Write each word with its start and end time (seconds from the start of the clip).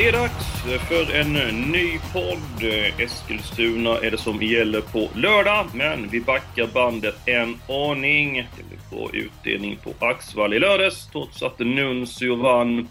Det 0.00 0.08
är 0.08 0.12
dags 0.12 0.62
för 0.88 1.14
en 1.14 1.32
ny 1.72 1.98
podd. 2.12 2.72
Eskilstuna 2.98 3.98
är 3.98 4.10
det 4.10 4.18
som 4.18 4.42
gäller 4.42 4.80
på 4.80 5.08
lördag, 5.14 5.66
men 5.74 6.08
vi 6.08 6.20
backar 6.20 6.66
bandet 6.66 7.14
en 7.26 7.56
aning. 7.68 8.48
Det 8.56 8.62
blir 8.62 8.78
bra 8.90 9.10
utdelning 9.12 9.78
på 9.84 10.06
Axvall 10.06 10.54
i 10.54 10.58
lördags, 10.60 11.08
trots 11.12 11.42
att 11.42 11.58
Nuncio 11.58 12.36
vann. 12.36 12.88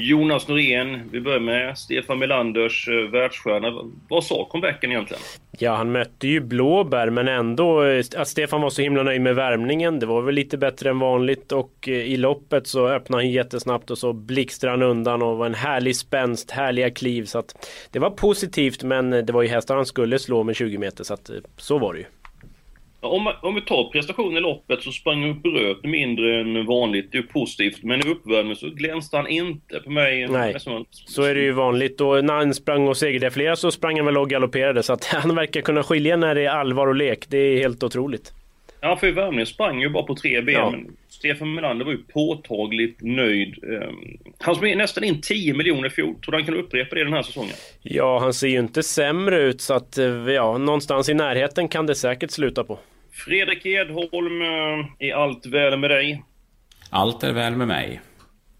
Jonas 0.00 0.48
Norén, 0.48 1.08
vi 1.12 1.20
börjar 1.20 1.40
med 1.40 1.78
Stefan 1.78 2.18
Melanders 2.18 2.88
eh, 2.88 3.10
världsstjärna. 3.10 3.90
Vad 4.08 4.24
sa 4.24 4.48
comebacken 4.50 4.92
egentligen? 4.92 5.22
Ja, 5.58 5.74
han 5.74 5.92
mötte 5.92 6.28
ju 6.28 6.40
blåbär, 6.40 7.10
men 7.10 7.28
ändå 7.28 7.84
eh, 7.84 8.04
att 8.16 8.28
Stefan 8.28 8.60
var 8.60 8.70
så 8.70 8.82
himla 8.82 9.02
nöjd 9.02 9.20
med 9.20 9.34
värmningen. 9.34 9.98
Det 9.98 10.06
var 10.06 10.22
väl 10.22 10.34
lite 10.34 10.58
bättre 10.58 10.90
än 10.90 10.98
vanligt 10.98 11.52
och 11.52 11.88
eh, 11.88 11.94
i 11.94 12.16
loppet 12.16 12.66
så 12.66 12.88
öppnade 12.88 13.22
han 13.22 13.30
jättesnabbt 13.30 13.90
och 13.90 13.98
så 13.98 14.12
blixtrade 14.12 14.72
han 14.72 14.82
undan 14.82 15.22
och 15.22 15.36
var 15.36 15.46
en 15.46 15.54
härlig 15.54 15.96
spänst, 15.96 16.50
härliga 16.50 16.90
kliv. 16.90 17.24
Så 17.24 17.38
att 17.38 17.68
det 17.90 17.98
var 17.98 18.10
positivt, 18.10 18.82
men 18.82 19.10
det 19.10 19.30
var 19.30 19.42
ju 19.42 19.48
hästar 19.48 19.76
han 19.76 19.86
skulle 19.86 20.18
slå 20.18 20.42
med 20.42 20.56
20 20.56 20.78
meter, 20.78 21.04
så 21.04 21.14
att 21.14 21.30
eh, 21.30 21.36
så 21.56 21.78
var 21.78 21.92
det 21.92 21.98
ju. 21.98 22.04
Om, 23.00 23.32
om 23.42 23.54
vi 23.54 23.60
tar 23.60 23.90
prestationen 23.90 24.36
i 24.36 24.40
loppet 24.40 24.82
så 24.82 24.92
sprang 24.92 25.20
han 25.20 25.30
upp 25.30 25.42
bröt 25.42 25.84
mindre 25.84 26.40
än 26.40 26.66
vanligt. 26.66 27.12
Det 27.12 27.18
är 27.18 27.22
ju 27.22 27.28
positivt. 27.28 27.82
Men 27.82 28.06
i 28.06 28.10
uppvärmningen 28.10 28.56
så 28.56 28.70
glänste 28.70 29.16
han 29.16 29.28
inte 29.28 29.80
på 29.80 29.90
mig. 29.90 30.28
Nej, 30.28 30.56
så 30.90 31.22
är 31.22 31.34
det 31.34 31.40
ju 31.40 31.52
vanligt. 31.52 32.00
Och 32.00 32.24
när 32.24 32.34
han 32.34 32.54
sprang 32.54 32.88
och 32.88 32.96
segerdefilerade 32.96 33.56
så 33.56 33.70
sprang 33.70 33.96
han 33.96 34.06
väl 34.06 34.18
och 34.18 34.30
galopperade. 34.30 34.82
Så 34.82 34.92
att 34.92 35.04
han 35.14 35.34
verkar 35.34 35.60
kunna 35.60 35.82
skilja 35.82 36.16
när 36.16 36.34
det 36.34 36.44
är 36.44 36.50
allvar 36.50 36.86
och 36.86 36.94
lek. 36.94 37.28
Det 37.28 37.38
är 37.38 37.58
helt 37.58 37.82
otroligt. 37.82 38.32
Ja, 38.80 38.96
för 38.96 39.06
i 39.06 39.12
värmningen 39.12 39.46
sprang 39.46 39.80
ju 39.80 39.88
bara 39.88 40.02
på 40.02 40.14
tre 40.14 40.40
ben. 40.40 40.54
Ja. 40.54 40.70
Men 40.70 40.96
Stefan 41.18 41.54
Melander 41.54 41.84
var 41.84 41.92
ju 41.92 41.98
påtagligt 42.02 42.98
nöjd. 43.02 43.64
Ehm, 43.64 43.94
Han 44.38 44.54
som 44.54 44.66
är 44.66 44.76
nästan 44.76 45.04
in 45.04 45.20
10 45.20 45.54
miljoner 45.54 45.86
i 45.86 45.90
fjol. 45.90 46.14
Tror 46.14 46.32
du 46.32 46.38
han 46.38 46.44
kan 46.44 46.54
upprepa 46.54 46.94
det 46.94 47.04
den 47.04 47.12
här 47.12 47.22
säsongen? 47.22 47.54
Ja, 47.82 48.18
han 48.18 48.34
ser 48.34 48.48
ju 48.48 48.58
inte 48.58 48.82
sämre 48.82 49.38
ut 49.42 49.60
så 49.60 49.74
att 49.74 49.98
eh, 49.98 50.04
ja, 50.06 50.58
någonstans 50.58 51.08
i 51.08 51.14
närheten 51.14 51.68
kan 51.68 51.86
det 51.86 51.94
säkert 51.94 52.30
sluta 52.30 52.64
på. 52.64 52.78
Fredrik 53.12 53.66
Edholm, 53.66 54.42
eh, 54.42 55.08
är 55.08 55.12
allt 55.14 55.46
väl 55.46 55.78
med 55.78 55.90
dig? 55.90 56.22
Allt 56.90 57.22
är 57.22 57.32
väl 57.32 57.56
med 57.56 57.68
mig. 57.68 58.00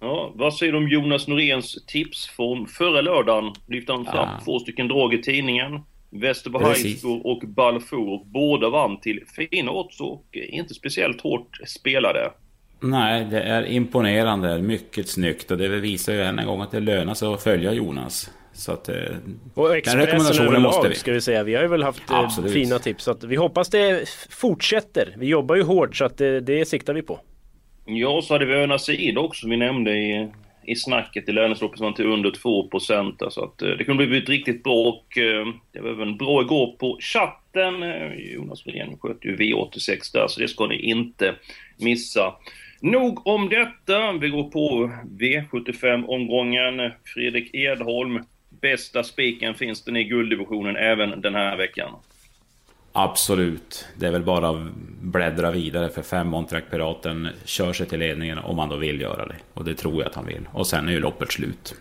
Ja, 0.00 0.32
vad 0.34 0.54
säger 0.54 0.72
du 0.72 0.78
om 0.78 0.88
Jonas 0.88 1.28
Noréns 1.28 1.86
tips 1.86 2.28
från 2.28 2.66
förra 2.66 3.00
lördagen? 3.00 3.52
Lyfte 3.68 3.92
han 3.92 4.04
fram 4.04 4.14
Ja. 4.38 4.40
två 4.44 4.58
stycken 4.58 4.88
drag 4.88 5.14
i 5.14 5.22
tidningen. 5.22 5.80
Västerbo 6.10 6.58
och 7.24 7.42
Balfour. 7.48 8.24
Båda 8.24 8.68
vann 8.70 9.00
till 9.00 9.22
fina 9.36 9.70
odds 9.72 10.00
och 10.00 10.24
inte 10.32 10.74
speciellt 10.74 11.20
hårt 11.20 11.58
spelade. 11.66 12.30
Nej, 12.80 13.24
det 13.30 13.40
är 13.40 13.66
imponerande. 13.66 14.58
Mycket 14.62 15.08
snyggt. 15.08 15.50
Och 15.50 15.58
det 15.58 15.68
visar 15.68 16.12
ju 16.12 16.22
än 16.22 16.38
en 16.38 16.46
gång 16.46 16.60
att 16.60 16.70
det 16.70 16.80
lönar 16.80 17.14
sig 17.14 17.28
att 17.28 17.42
följa 17.42 17.72
Jonas. 17.72 18.30
Så 18.52 18.72
att... 18.72 18.88
eh, 18.88 18.94
Och 19.54 19.68
den 19.68 19.76
Expressen 19.78 20.00
rekommendationen 20.00 20.62
måste 20.62 20.78
överlag 20.78 20.88
vi. 20.88 20.94
ska 20.94 21.12
vi 21.12 21.20
säga. 21.20 21.42
Vi 21.42 21.54
har 21.54 21.62
ju 21.62 21.68
väl 21.68 21.82
haft 21.82 22.10
eh, 22.10 22.18
Absolut. 22.18 22.52
fina 22.52 22.78
tips. 22.78 23.04
Så 23.04 23.10
att 23.10 23.24
vi 23.24 23.36
hoppas 23.36 23.68
det 23.68 24.08
fortsätter. 24.30 25.14
Vi 25.18 25.26
jobbar 25.26 25.56
ju 25.56 25.62
hårt 25.62 25.96
så 25.96 26.04
att 26.04 26.18
det, 26.18 26.40
det 26.40 26.64
siktar 26.68 26.94
vi 26.94 27.02
på. 27.02 27.20
Ja, 27.86 28.22
så 28.22 28.34
hade 28.34 28.44
vi 28.44 28.54
Öna 28.54 28.78
Sid 28.78 29.18
också, 29.18 29.40
som 29.40 29.50
vi 29.50 29.56
nämnde 29.56 29.90
i, 29.90 30.28
i 30.66 30.76
snacket 30.76 31.28
i 31.28 31.32
Lönesloppet 31.32 31.78
som 31.78 31.84
var 31.84 31.92
till 31.92 32.06
under 32.06 32.30
2 32.30 32.68
procent. 32.68 33.22
Så 33.30 33.44
att 33.44 33.62
eh, 33.62 33.68
det 33.68 33.84
kunde 33.84 34.06
blivit 34.06 34.28
riktigt 34.28 34.62
bra 34.62 34.74
och 34.88 35.06
det 35.72 35.80
var 35.80 35.90
även 35.90 36.16
bra 36.16 36.42
igår 36.42 36.76
på 36.78 36.98
chatten. 37.00 37.74
Jonas 38.34 38.66
Norén 38.66 38.98
sköt 39.00 39.24
ju 39.24 39.36
V86 39.36 40.12
där, 40.12 40.26
så 40.28 40.40
det 40.40 40.48
ska 40.48 40.66
ni 40.66 40.76
inte 40.90 41.34
missa. 41.76 42.34
Nog 42.80 43.26
om 43.26 43.48
detta. 43.48 44.12
Vi 44.12 44.28
går 44.28 44.50
på 44.50 44.90
V75-omgången. 45.18 46.92
Fredrik 47.04 47.54
Edholm, 47.54 48.24
bästa 48.48 49.02
spiken 49.02 49.54
finns 49.54 49.84
den 49.84 49.96
i 49.96 50.04
gulddivisionen 50.04 50.76
även 50.76 51.20
den 51.20 51.34
här 51.34 51.56
veckan. 51.56 51.90
Absolut. 52.92 53.88
Det 53.96 54.06
är 54.06 54.10
väl 54.10 54.22
bara 54.22 54.48
att 54.48 54.72
bläddra 55.00 55.50
vidare 55.50 55.88
för 55.88 56.02
fem 56.02 56.28
Montreal 56.28 56.62
Piraten 56.70 57.28
kör 57.44 57.72
sig 57.72 57.86
till 57.86 57.98
ledningen 57.98 58.38
om 58.38 58.58
han 58.58 58.68
då 58.68 58.76
vill 58.76 59.00
göra 59.00 59.26
det. 59.26 59.36
Och 59.54 59.64
det 59.64 59.74
tror 59.74 59.94
jag 59.94 60.06
att 60.06 60.14
han 60.14 60.26
vill. 60.26 60.48
Och 60.52 60.66
sen 60.66 60.88
är 60.88 60.92
ju 60.92 61.00
loppet 61.00 61.32
slut. 61.32 61.74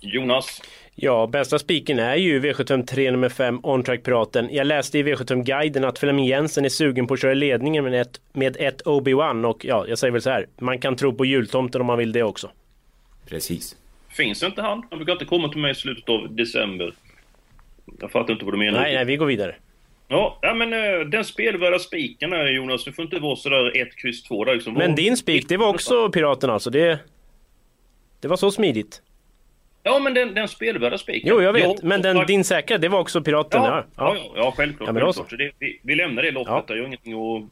Jonas? 0.00 0.62
Ja, 1.00 1.26
bästa 1.26 1.58
spiken 1.58 1.98
är 1.98 2.16
ju 2.16 2.40
V753 2.40 3.10
nummer 3.10 3.28
5 3.28 3.60
On-Track 3.62 4.02
Piraten. 4.02 4.48
Jag 4.52 4.66
läste 4.66 4.98
i 4.98 5.02
V75-guiden 5.02 5.84
att 5.84 5.98
Flemming 5.98 6.26
Jensen 6.26 6.64
är 6.64 6.68
sugen 6.68 7.06
på 7.06 7.14
att 7.14 7.20
köra 7.20 7.34
ledningen 7.34 7.84
med 7.84 8.00
ett, 8.00 8.20
med 8.32 8.56
ett 8.60 8.82
Obi-Wan 8.82 9.44
och 9.44 9.64
ja, 9.64 9.84
jag 9.88 9.98
säger 9.98 10.12
väl 10.12 10.22
så 10.22 10.30
här. 10.30 10.46
Man 10.58 10.78
kan 10.78 10.96
tro 10.96 11.12
på 11.14 11.24
jultomten 11.24 11.80
om 11.80 11.86
man 11.86 11.98
vill 11.98 12.12
det 12.12 12.22
också. 12.22 12.50
Precis. 13.28 13.76
Finns 14.08 14.42
inte 14.42 14.62
han? 14.62 14.86
Han 14.90 14.98
brukar 14.98 15.12
inte 15.12 15.24
komma 15.24 15.48
till 15.48 15.60
mig 15.60 15.70
i 15.70 15.74
slutet 15.74 16.08
av 16.08 16.34
december. 16.34 16.94
Jag 18.00 18.10
fattar 18.10 18.32
inte 18.32 18.44
vad 18.44 18.54
du 18.54 18.58
menar. 18.58 18.80
Nej, 18.80 18.94
nej, 18.94 19.04
vi 19.04 19.16
går 19.16 19.26
vidare. 19.26 19.54
Ja, 20.08 20.38
ja 20.42 20.54
men 20.54 20.72
eh, 20.72 21.00
den 21.00 21.24
spelvärda 21.24 21.78
spiken 21.78 22.32
är 22.32 22.46
Jonas, 22.46 22.84
du 22.84 22.92
får 22.92 23.04
inte 23.04 23.18
vara 23.18 23.36
sådär 23.36 23.76
1, 23.82 23.96
kryss 23.96 24.22
2 24.22 24.44
där 24.44 24.54
liksom. 24.54 24.74
Men 24.74 24.94
din 24.94 25.16
spik, 25.16 25.48
det 25.48 25.56
var 25.56 25.68
också 25.68 26.10
Piraten 26.10 26.50
alltså. 26.50 26.70
Det, 26.70 26.98
det 28.20 28.28
var 28.28 28.36
så 28.36 28.50
smidigt. 28.50 29.02
Ja, 29.82 29.98
men 29.98 30.14
den, 30.14 30.34
den 30.34 30.48
spelvärda 30.48 30.98
spiken. 30.98 31.28
Jo, 31.30 31.42
jag 31.42 31.52
vet. 31.52 31.62
Ja, 31.64 31.74
men 31.82 32.02
den, 32.02 32.16
och- 32.16 32.26
din 32.26 32.44
säkra, 32.44 32.78
det 32.78 32.88
var 32.88 32.98
också 33.00 33.22
Piraten. 33.22 33.62
Ja, 33.62 33.84
Ja, 33.96 34.14
ja, 34.14 34.16
ja, 34.16 34.32
ja 34.36 34.52
självklart. 34.56 34.86
Ja, 34.88 34.92
men 34.92 35.02
självklart. 35.02 35.30
Så 35.30 35.36
det, 35.36 35.50
vi, 35.58 35.80
vi 35.82 35.94
lämnar 35.94 36.22
det 36.22 36.30
loppet. 36.30 36.64
Ja. 36.68 36.76
Jag 36.76 36.86
ingenting 36.86 37.12
att... 37.14 37.42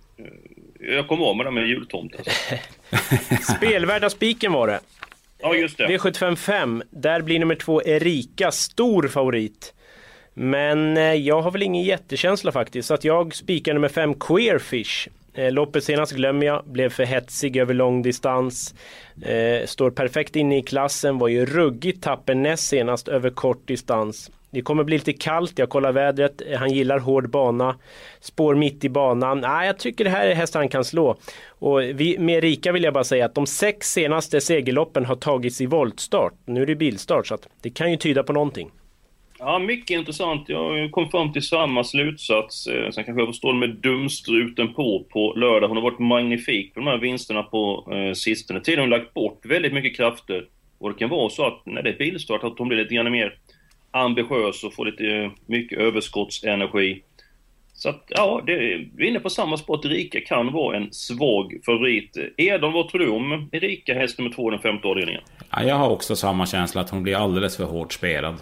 eh, 0.80 0.94
Jag 0.96 1.08
kommer 1.08 1.24
av 1.26 1.36
med 1.36 1.46
det 1.46 1.50
med 1.50 1.66
jultomten. 1.68 2.20
Alltså. 2.26 3.52
Spelvärda 3.56 4.10
spiken 4.10 4.52
var 4.52 4.66
det. 4.66 4.80
Ja, 5.38 5.54
just 5.54 5.78
det. 5.78 5.86
V755, 5.86 6.82
där 6.90 7.20
blir 7.22 7.38
nummer 7.38 7.54
två 7.54 7.82
Erika 7.82 8.50
stor 8.50 9.08
favorit. 9.08 9.74
Men 10.34 10.96
eh, 10.96 11.02
jag 11.14 11.42
har 11.42 11.50
väl 11.50 11.62
ingen 11.62 11.82
jättekänsla 11.82 12.52
faktiskt, 12.52 12.88
så 12.88 12.94
att 12.94 13.04
jag 13.04 13.34
spikar 13.34 13.74
nummer 13.74 13.88
fem 13.88 14.14
Queerfish. 14.14 15.08
Eh, 15.36 15.52
loppet 15.52 15.84
senast 15.84 16.12
glömmer 16.12 16.46
jag, 16.46 16.62
blev 16.66 16.88
för 16.88 17.04
hetsig 17.04 17.56
över 17.56 17.74
lång 17.74 18.02
distans. 18.02 18.74
Eh, 19.22 19.66
står 19.66 19.90
perfekt 19.90 20.36
inne 20.36 20.58
i 20.58 20.62
klassen, 20.62 21.18
var 21.18 21.28
ju 21.28 21.46
ruggigt 21.46 22.02
tapper 22.02 22.34
näst 22.34 22.68
senast 22.68 23.08
över 23.08 23.30
kort 23.30 23.68
distans. 23.68 24.30
Det 24.50 24.62
kommer 24.62 24.84
bli 24.84 24.98
lite 24.98 25.12
kallt, 25.12 25.58
jag 25.58 25.68
kollar 25.68 25.92
vädret, 25.92 26.42
eh, 26.46 26.58
han 26.58 26.70
gillar 26.70 26.98
hård 26.98 27.30
bana. 27.30 27.76
Spår 28.20 28.54
mitt 28.54 28.84
i 28.84 28.88
banan, 28.88 29.40
nej 29.40 29.66
jag 29.66 29.78
tycker 29.78 30.04
det 30.04 30.10
här 30.10 30.26
är 30.26 30.34
hästar 30.34 30.60
han 30.60 30.68
kan 30.68 30.84
slå. 30.84 31.16
Och 31.48 31.82
vi, 31.82 32.18
med 32.18 32.44
Erika 32.44 32.72
vill 32.72 32.84
jag 32.84 32.94
bara 32.94 33.04
säga 33.04 33.24
att 33.24 33.34
de 33.34 33.46
sex 33.46 33.92
senaste 33.92 34.40
segerloppen 34.40 35.04
har 35.04 35.16
tagits 35.16 35.60
i 35.60 35.66
voltstart. 35.66 36.34
Nu 36.44 36.62
är 36.62 36.66
det 36.66 36.76
bilstart 36.76 37.26
så 37.26 37.34
att 37.34 37.48
det 37.60 37.70
kan 37.70 37.90
ju 37.90 37.96
tyda 37.96 38.22
på 38.22 38.32
någonting. 38.32 38.70
Ja, 39.38 39.58
mycket 39.58 39.90
intressant. 39.98 40.48
Jag 40.48 40.90
kom 40.90 41.10
fram 41.10 41.32
till 41.32 41.42
samma 41.42 41.84
slutsats. 41.84 42.66
Eh, 42.66 42.90
Sen 42.90 43.04
kanske 43.04 43.20
jag 43.20 43.28
får 43.28 43.32
stå 43.32 43.52
med 43.52 43.70
dumstruten 43.70 44.74
på 44.74 45.04
på 45.10 45.32
lördag. 45.36 45.68
Hon 45.68 45.76
har 45.76 45.84
varit 45.84 45.98
magnifik 45.98 46.74
på 46.74 46.80
de 46.80 46.86
här 46.86 46.98
vinsterna 46.98 47.42
på 47.42 47.92
eh, 47.92 48.12
sistone. 48.12 48.60
Tiden 48.60 48.78
har 48.78 48.86
hon 48.86 48.98
lagt 48.98 49.14
bort 49.14 49.40
väldigt 49.46 49.72
mycket 49.72 49.96
krafter. 49.96 50.46
Och 50.78 50.92
det 50.92 50.98
kan 50.98 51.08
vara 51.08 51.30
så 51.30 51.46
att 51.46 51.62
när 51.66 51.82
det 51.82 51.90
är 51.90 51.98
bilstart 51.98 52.44
att 52.44 52.58
hon 52.58 52.68
blir 52.68 52.78
lite 52.78 52.94
grann 52.94 53.12
mer 53.12 53.34
ambitiös 53.90 54.64
och 54.64 54.74
får 54.74 54.86
lite 54.86 55.06
eh, 55.06 55.30
mycket 55.46 55.78
överskottsenergi. 55.78 57.02
Så 57.74 57.88
att, 57.88 58.04
ja, 58.08 58.42
det, 58.46 58.56
vi 58.96 59.04
är 59.06 59.10
inne 59.10 59.20
på 59.20 59.30
samma 59.30 59.56
spår. 59.56 59.86
Erika 59.86 60.20
kan 60.20 60.52
vara 60.52 60.76
en 60.76 60.92
svag 60.92 61.60
favorit. 61.66 62.16
Edon, 62.36 62.72
vad 62.72 62.88
tror 62.88 62.98
du 63.00 63.08
om 63.08 63.48
Erika, 63.52 63.94
häst 63.94 64.18
nummer 64.18 64.30
två, 64.30 64.50
den 64.50 64.60
femte 64.60 64.88
avdelningen? 64.88 65.22
Ja, 65.50 65.62
jag 65.62 65.74
har 65.74 65.90
också 65.90 66.16
samma 66.16 66.46
känsla 66.46 66.80
att 66.80 66.90
hon 66.90 67.02
blir 67.02 67.14
alldeles 67.16 67.56
för 67.56 67.64
hårt 67.64 67.92
spelad. 67.92 68.34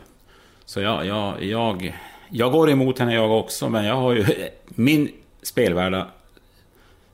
Så 0.66 0.80
jag, 0.80 1.06
jag, 1.06 1.42
jag, 1.42 1.94
jag 2.28 2.52
går 2.52 2.70
emot 2.70 2.98
henne 2.98 3.14
jag 3.14 3.38
också, 3.38 3.68
men 3.68 3.84
jag 3.84 3.96
har 3.96 4.12
ju... 4.12 4.24
Min 4.68 5.08
spelvärda 5.42 6.06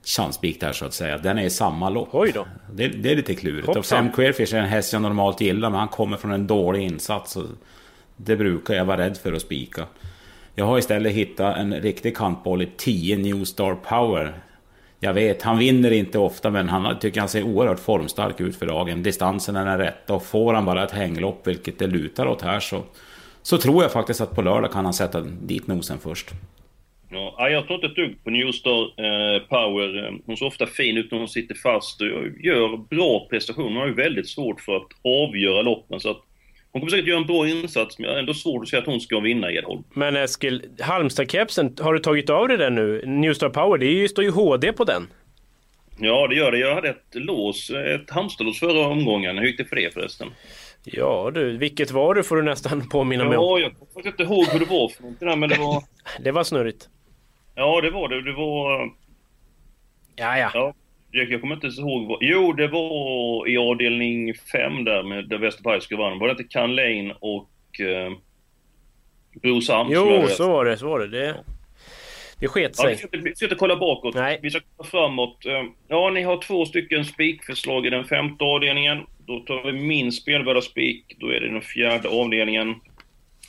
chansspik 0.05 0.61
där 0.61 0.73
så 0.73 0.85
att 0.85 0.94
säga, 0.94 1.19
den 1.19 1.38
är 1.38 1.43
i 1.43 1.50
samma 1.50 1.91
lopp. 1.91 2.08
Oj 2.12 2.32
då. 2.35 2.47
Det, 2.73 2.88
det 2.88 3.11
är 3.11 3.17
lite 3.17 3.35
klurigt. 3.35 3.69
Och 3.69 3.75
Hoppsan. 3.75 3.99
Fem 3.99 4.12
Queerfish 4.12 4.55
är 4.55 4.58
en 4.58 4.69
häst 4.69 4.93
jag 4.93 5.02
normalt 5.02 5.41
gillar, 5.41 5.70
men 5.70 5.79
han 5.79 5.88
kommer 5.88 6.17
från 6.17 6.32
en 6.32 6.47
dålig 6.47 6.82
insats. 6.82 7.37
Och 7.37 7.44
det 8.17 8.37
brukar 8.37 8.75
jag 8.75 8.85
vara 8.85 8.99
rädd 8.99 9.17
för 9.17 9.32
att 9.32 9.43
spika. 9.43 9.87
Jag 10.55 10.64
har 10.64 10.79
istället 10.79 11.12
hittat 11.12 11.56
en 11.56 11.75
riktig 11.75 12.17
kantboll 12.17 12.62
i 12.62 12.69
10 12.76 13.17
New 13.17 13.44
Star 13.44 13.75
Power. 13.75 14.35
Jag 15.00 15.14
vet, 15.14 15.43
han 15.43 15.58
vinner 15.58 15.91
inte 15.91 16.19
ofta 16.19 16.50
men 16.50 16.69
han 16.69 16.99
tycker 16.99 17.20
han 17.20 17.29
ser 17.29 17.43
oerhört 17.43 17.81
formstark 17.81 18.41
ut 18.41 18.56
för 18.56 18.67
dagen. 18.67 19.02
Distansen 19.02 19.56
är 19.56 19.67
den 19.67 19.79
rätta 19.79 20.14
och 20.14 20.23
får 20.23 20.55
han 20.55 20.64
bara 20.64 20.85
ett 20.85 20.91
hänglopp, 20.91 21.47
vilket 21.47 21.79
det 21.79 21.87
lutar 21.87 22.26
åt 22.26 22.43
här, 22.43 22.61
så, 22.61 22.82
så 23.43 23.59
tror 23.59 23.83
jag 23.83 23.93
faktiskt 23.93 24.21
att 24.21 24.35
på 24.35 24.43
lördag 24.43 24.73
kan 24.73 24.85
han 24.85 24.95
sätta 24.95 25.21
dit 25.21 25.67
nosen 25.67 25.99
först. 25.99 26.31
Ja, 27.13 27.49
jag 27.49 27.67
tror 27.67 27.75
inte 27.75 27.87
ett 27.87 27.97
dugg 27.97 28.25
på 28.25 28.31
Newstar 28.31 28.81
eh, 28.81 29.43
Power. 29.43 30.19
Hon 30.27 30.37
ser 30.37 30.47
ofta 30.47 30.67
fin 30.67 30.97
ut 30.97 31.11
när 31.11 31.19
hon 31.19 31.29
sitter 31.29 31.55
fast 31.55 32.01
och 32.01 32.07
gör 32.45 32.77
bra 32.77 33.27
prestationer. 33.31 33.69
Hon 33.69 33.77
har 33.77 33.87
ju 33.87 33.95
väldigt 33.95 34.29
svårt 34.29 34.61
för 34.61 34.77
att 34.77 34.89
avgöra 35.05 35.63
loppen. 35.63 36.01
Så 36.01 36.11
att 36.11 36.21
hon 36.73 36.81
kommer 36.81 36.91
säkert 36.91 37.07
göra 37.09 37.21
en 37.21 37.27
bra 37.27 37.49
insats, 37.49 37.99
men 37.99 38.05
jag 38.09 38.15
har 38.15 38.19
ändå 38.19 38.35
svårt 38.35 38.63
att 38.63 38.69
säga 38.69 38.81
att 38.81 38.87
hon 38.87 39.01
ska 39.01 39.21
vinna 39.21 39.53
Edholm. 39.53 39.83
Men 39.93 40.17
Eskil, 40.17 40.63
Halmstad-kepsen, 40.81 41.77
har 41.81 41.95
du 41.95 41.99
tagit 41.99 42.31
av 42.31 42.49
dig 42.49 42.57
den 42.57 42.75
nu? 42.75 43.03
Newstar 43.07 43.49
Power, 43.49 43.79
det 43.79 44.09
står 44.09 44.25
ju 44.25 44.31
HD 44.31 44.73
på 44.73 44.85
den. 44.85 45.09
Ja, 45.99 46.27
det 46.27 46.35
gör 46.35 46.53
det. 46.53 46.59
Jag 46.59 46.75
hade 46.75 46.89
ett 46.89 47.15
lås, 47.15 47.71
ett 47.71 48.11
Halmstad-lås 48.11 48.59
förra 48.59 48.87
omgången. 48.87 49.39
Hur 49.39 49.47
gick 49.47 49.59
det 49.59 49.65
för 49.65 49.77
det 49.77 49.95
förresten? 49.95 50.29
Ja 50.85 51.31
du, 51.35 51.56
vilket 51.56 51.91
var 51.91 52.15
det 52.15 52.23
får 52.23 52.37
du 52.37 52.43
nästan 52.43 52.88
påminna 52.91 53.25
mig 53.25 53.38
om. 53.38 53.44
Ja, 53.44 53.59
jag 53.59 53.73
kommer 53.93 54.06
inte 54.06 54.23
ihåg 54.23 54.47
hur 54.47 54.61
det 54.61 54.71
var 54.71 54.88
för 54.88 55.03
någonting 55.03 55.29
där, 55.29 55.37
men 55.37 55.49
det 55.49 55.59
var... 55.59 55.82
det 56.25 56.32
var 56.32 56.44
snurrigt. 56.44 56.88
Ja, 57.55 57.81
det 57.81 57.91
var 57.91 58.09
det. 58.09 58.23
Det 58.23 58.32
var... 58.32 58.91
Ja, 60.17 60.38
ja. 60.38 60.50
ja 60.55 60.75
jag, 61.11 61.31
jag 61.31 61.41
kommer 61.41 61.55
inte 61.55 61.67
ihåg 61.67 62.09
vad... 62.09 62.19
Jo, 62.21 62.53
det 62.53 62.69
var 62.69 63.49
i 63.49 63.56
avdelning 63.56 64.35
5 64.35 64.85
där 64.85 65.03
med 65.03 65.29
där 65.29 65.38
Westerbergska 65.38 65.97
vann. 65.97 66.19
Var 66.19 66.27
det 66.27 66.31
inte 66.31 66.44
Can 66.44 66.75
Lane 66.75 67.15
och 67.21 67.81
eh, 67.81 68.12
Brosam? 69.43 69.87
Jo, 69.91 70.26
så 70.29 70.49
var 70.49 70.65
det. 70.65 70.76
Så 70.76 70.88
var 70.88 71.00
det. 71.00 71.09
Det, 71.09 71.44
det 72.38 72.49
sket 72.49 72.76
sig. 72.76 72.99
Ja, 73.03 73.19
vi 73.25 73.35
ska 73.35 73.44
inte 73.44 73.56
kolla 73.56 73.76
bakåt. 73.76 74.15
Nej. 74.15 74.38
Vi 74.43 74.50
ska 74.50 74.61
kolla 74.76 74.88
framåt. 74.88 75.47
Eh, 75.47 75.65
ja, 75.88 76.11
ni 76.11 76.23
har 76.23 76.43
två 76.43 76.67
stycken 76.67 77.05
spikförslag 77.05 77.87
i 77.87 77.91
den 77.91 78.05
femte 78.05 78.44
avdelningen. 78.44 79.06
Då 79.31 79.41
tar 79.41 79.73
vi 79.73 79.73
min 79.73 80.12
spelvärda 80.12 80.61
spik. 80.61 81.17
Då 81.19 81.29
är 81.29 81.41
det 81.41 81.49
den 81.49 81.62
fjärde 81.62 82.09
avdelningen. 82.09 82.75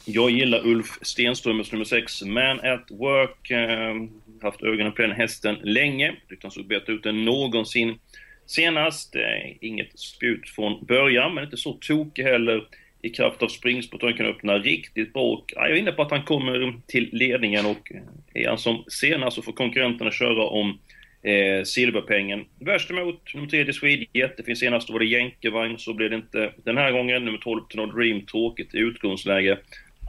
Jag 0.05 0.31
gillar 0.31 0.67
Ulf 0.67 0.99
Stenströmers 1.01 1.71
nummer 1.71 1.85
6, 1.85 2.21
Man 2.21 2.59
at 2.59 2.87
Work. 2.91 3.51
Eh, 3.51 3.95
haft 4.41 4.63
ögonen 4.63 4.91
på 4.91 5.01
den 5.01 5.11
hästen 5.11 5.57
länge. 5.63 6.15
Tyckte 6.29 6.47
han 6.47 6.51
såg 6.51 6.67
bättre 6.67 6.93
ut 6.93 7.05
än 7.05 7.25
någonsin 7.25 7.99
senast. 8.45 9.15
Eh, 9.15 9.55
inget 9.61 9.99
spjut 9.99 10.49
från 10.49 10.85
början, 10.85 11.33
men 11.33 11.43
inte 11.43 11.57
så 11.57 11.73
tokig 11.73 12.23
heller 12.23 12.67
i 13.01 13.09
kraft 13.09 13.43
av 13.43 13.47
springsport. 13.47 14.01
Han 14.01 14.13
kan 14.13 14.25
öppna 14.25 14.57
riktigt 14.57 15.13
bra 15.13 15.23
och 15.23 15.53
ja, 15.55 15.61
jag 15.67 15.77
är 15.77 15.81
inne 15.81 15.91
på 15.91 16.01
att 16.01 16.11
han 16.11 16.23
kommer 16.23 16.79
till 16.87 17.09
ledningen 17.11 17.65
och 17.65 17.91
eh, 17.91 18.43
är 18.43 18.47
han 18.47 18.57
som 18.57 18.83
senast 18.87 19.35
så 19.35 19.41
får 19.41 19.53
konkurrenterna 19.53 20.11
köra 20.11 20.43
om 20.43 20.79
eh, 21.23 21.63
silverpengen. 21.63 22.45
Värst 22.59 22.91
emot, 22.91 23.33
nummer 23.33 23.47
3 23.47 23.65
till 23.65 24.07
Det 24.13 24.43
finns 24.45 24.59
senast, 24.59 24.89
var 24.89 24.99
det 24.99 25.05
jänkevagn, 25.05 25.77
så 25.77 25.93
blev 25.93 26.09
det 26.09 26.15
inte 26.15 26.53
den 26.63 26.77
här 26.77 26.91
gången. 26.91 27.25
Nummer 27.25 27.37
12 27.37 27.61
till 27.69 27.79
No 27.79 27.85
Dream, 27.85 28.25
tråkigt 28.25 28.75
i 28.75 28.77
utgångsläge. 28.77 29.57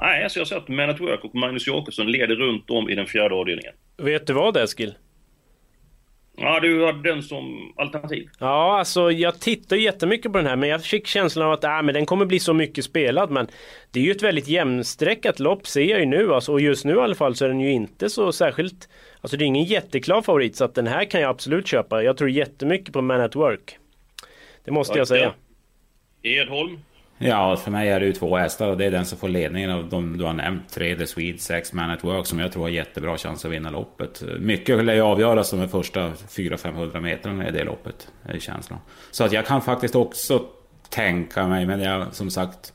Nej, 0.00 0.31
så 0.31 0.38
jag 0.38 0.47
ser 0.47 0.56
att 0.56 0.69
Man 0.69 0.91
at 0.91 1.00
Work 1.00 1.25
och 1.25 1.35
Magnus 1.35 1.67
Jakobsson 1.67 2.12
leder 2.12 2.37
runt 2.37 2.70
om 2.70 2.91
i 2.91 2.94
den 2.94 3.06
fjärde 3.06 3.35
avdelningen. 3.35 3.73
Vet 3.97 4.26
du 4.26 4.32
vad 4.32 4.56
Eskil? 4.56 4.94
Ja, 6.37 6.61
du 6.61 6.87
hade 6.87 7.02
den 7.02 7.23
som 7.23 7.73
alternativ. 7.76 8.29
Ja, 8.38 8.79
alltså 8.79 9.11
jag 9.11 9.40
tittar 9.40 9.76
jättemycket 9.76 10.32
på 10.32 10.38
den 10.38 10.46
här 10.46 10.56
men 10.56 10.69
jag 10.69 10.84
fick 10.84 11.06
känslan 11.06 11.46
av 11.46 11.52
att 11.52 11.64
äh, 11.64 11.82
men 11.82 11.94
den 11.94 12.06
kommer 12.06 12.25
bli 12.25 12.40
så 12.40 12.55
mycket 12.55 12.84
spelad 12.84 13.31
men 13.31 13.46
det 13.90 14.00
är 14.00 14.05
ju 14.05 14.11
ett 14.11 14.23
väldigt 14.23 14.49
jämnstreckat 14.49 15.40
lopp 15.40 15.67
ser 15.67 15.84
jag 15.84 16.00
ju 16.00 16.06
nu 16.06 16.34
alltså, 16.34 16.52
och 16.52 16.61
just 16.61 16.84
nu 16.84 16.94
i 16.94 17.00
alla 17.00 17.14
fall 17.14 17.34
så 17.34 17.44
är 17.44 17.49
den 17.49 17.61
ju 17.61 17.70
inte 17.70 18.11
så 18.11 18.32
särskilt 18.32 18.88
Alltså 19.23 19.37
det 19.37 19.44
är 19.44 19.46
ingen 19.46 19.64
jätteklar 19.64 20.23
favorit 20.23 20.56
så 20.56 20.64
att 20.64 20.75
den 20.75 20.87
här 20.87 21.05
kan 21.05 21.20
jag 21.20 21.31
absolut 21.31 21.67
köpa. 21.67 22.02
Jag 22.02 22.17
tror 22.17 22.31
jättemycket 22.31 22.93
på 22.93 23.02
Man 23.02 23.20
at 23.20 23.37
Work. 23.37 23.78
Det 24.64 24.70
måste 24.70 24.93
Tack, 24.93 24.99
jag 24.99 25.08
säga. 25.08 25.32
Edholm? 26.23 26.78
Ja, 27.24 27.56
för 27.56 27.70
mig 27.70 27.88
är 27.88 28.00
det 28.00 28.06
ju 28.06 28.12
två 28.12 28.36
hästar 28.36 28.69
och 28.69 28.76
det 28.76 28.84
är 28.84 28.90
den 28.90 29.06
som 29.06 29.19
får 29.19 29.28
ledningen 29.28 29.70
av 29.70 29.88
de 29.88 30.19
du 30.19 30.24
har 30.24 30.32
nämnt. 30.32 30.70
Tre 30.74 30.96
The 30.96 31.06
Swede, 31.06 31.38
sex 31.38 31.72
Man 31.72 31.90
at 31.90 32.04
Work 32.04 32.26
som 32.26 32.38
jag 32.38 32.52
tror 32.52 32.62
har 32.62 32.69
jättebra 32.69 33.19
chans 33.19 33.44
att 33.44 33.50
vinna 33.50 33.70
loppet. 33.70 34.22
Mycket 34.38 34.84
lär 34.84 34.94
ju 34.94 35.00
avgöras 35.00 35.50
de 35.50 35.69
första 35.69 36.10
400-500 36.10 37.00
metrarna 37.00 37.48
i 37.48 37.52
det 37.52 37.64
loppet, 37.64 38.08
är 38.24 38.38
känslan. 38.38 38.78
Så 39.10 39.24
att 39.24 39.32
jag 39.32 39.46
kan 39.46 39.62
faktiskt 39.62 39.96
också 39.96 40.42
tänka 40.88 41.48
mig, 41.48 41.66
men 41.66 41.80
jag 41.80 42.14
som 42.14 42.30
sagt... 42.30 42.72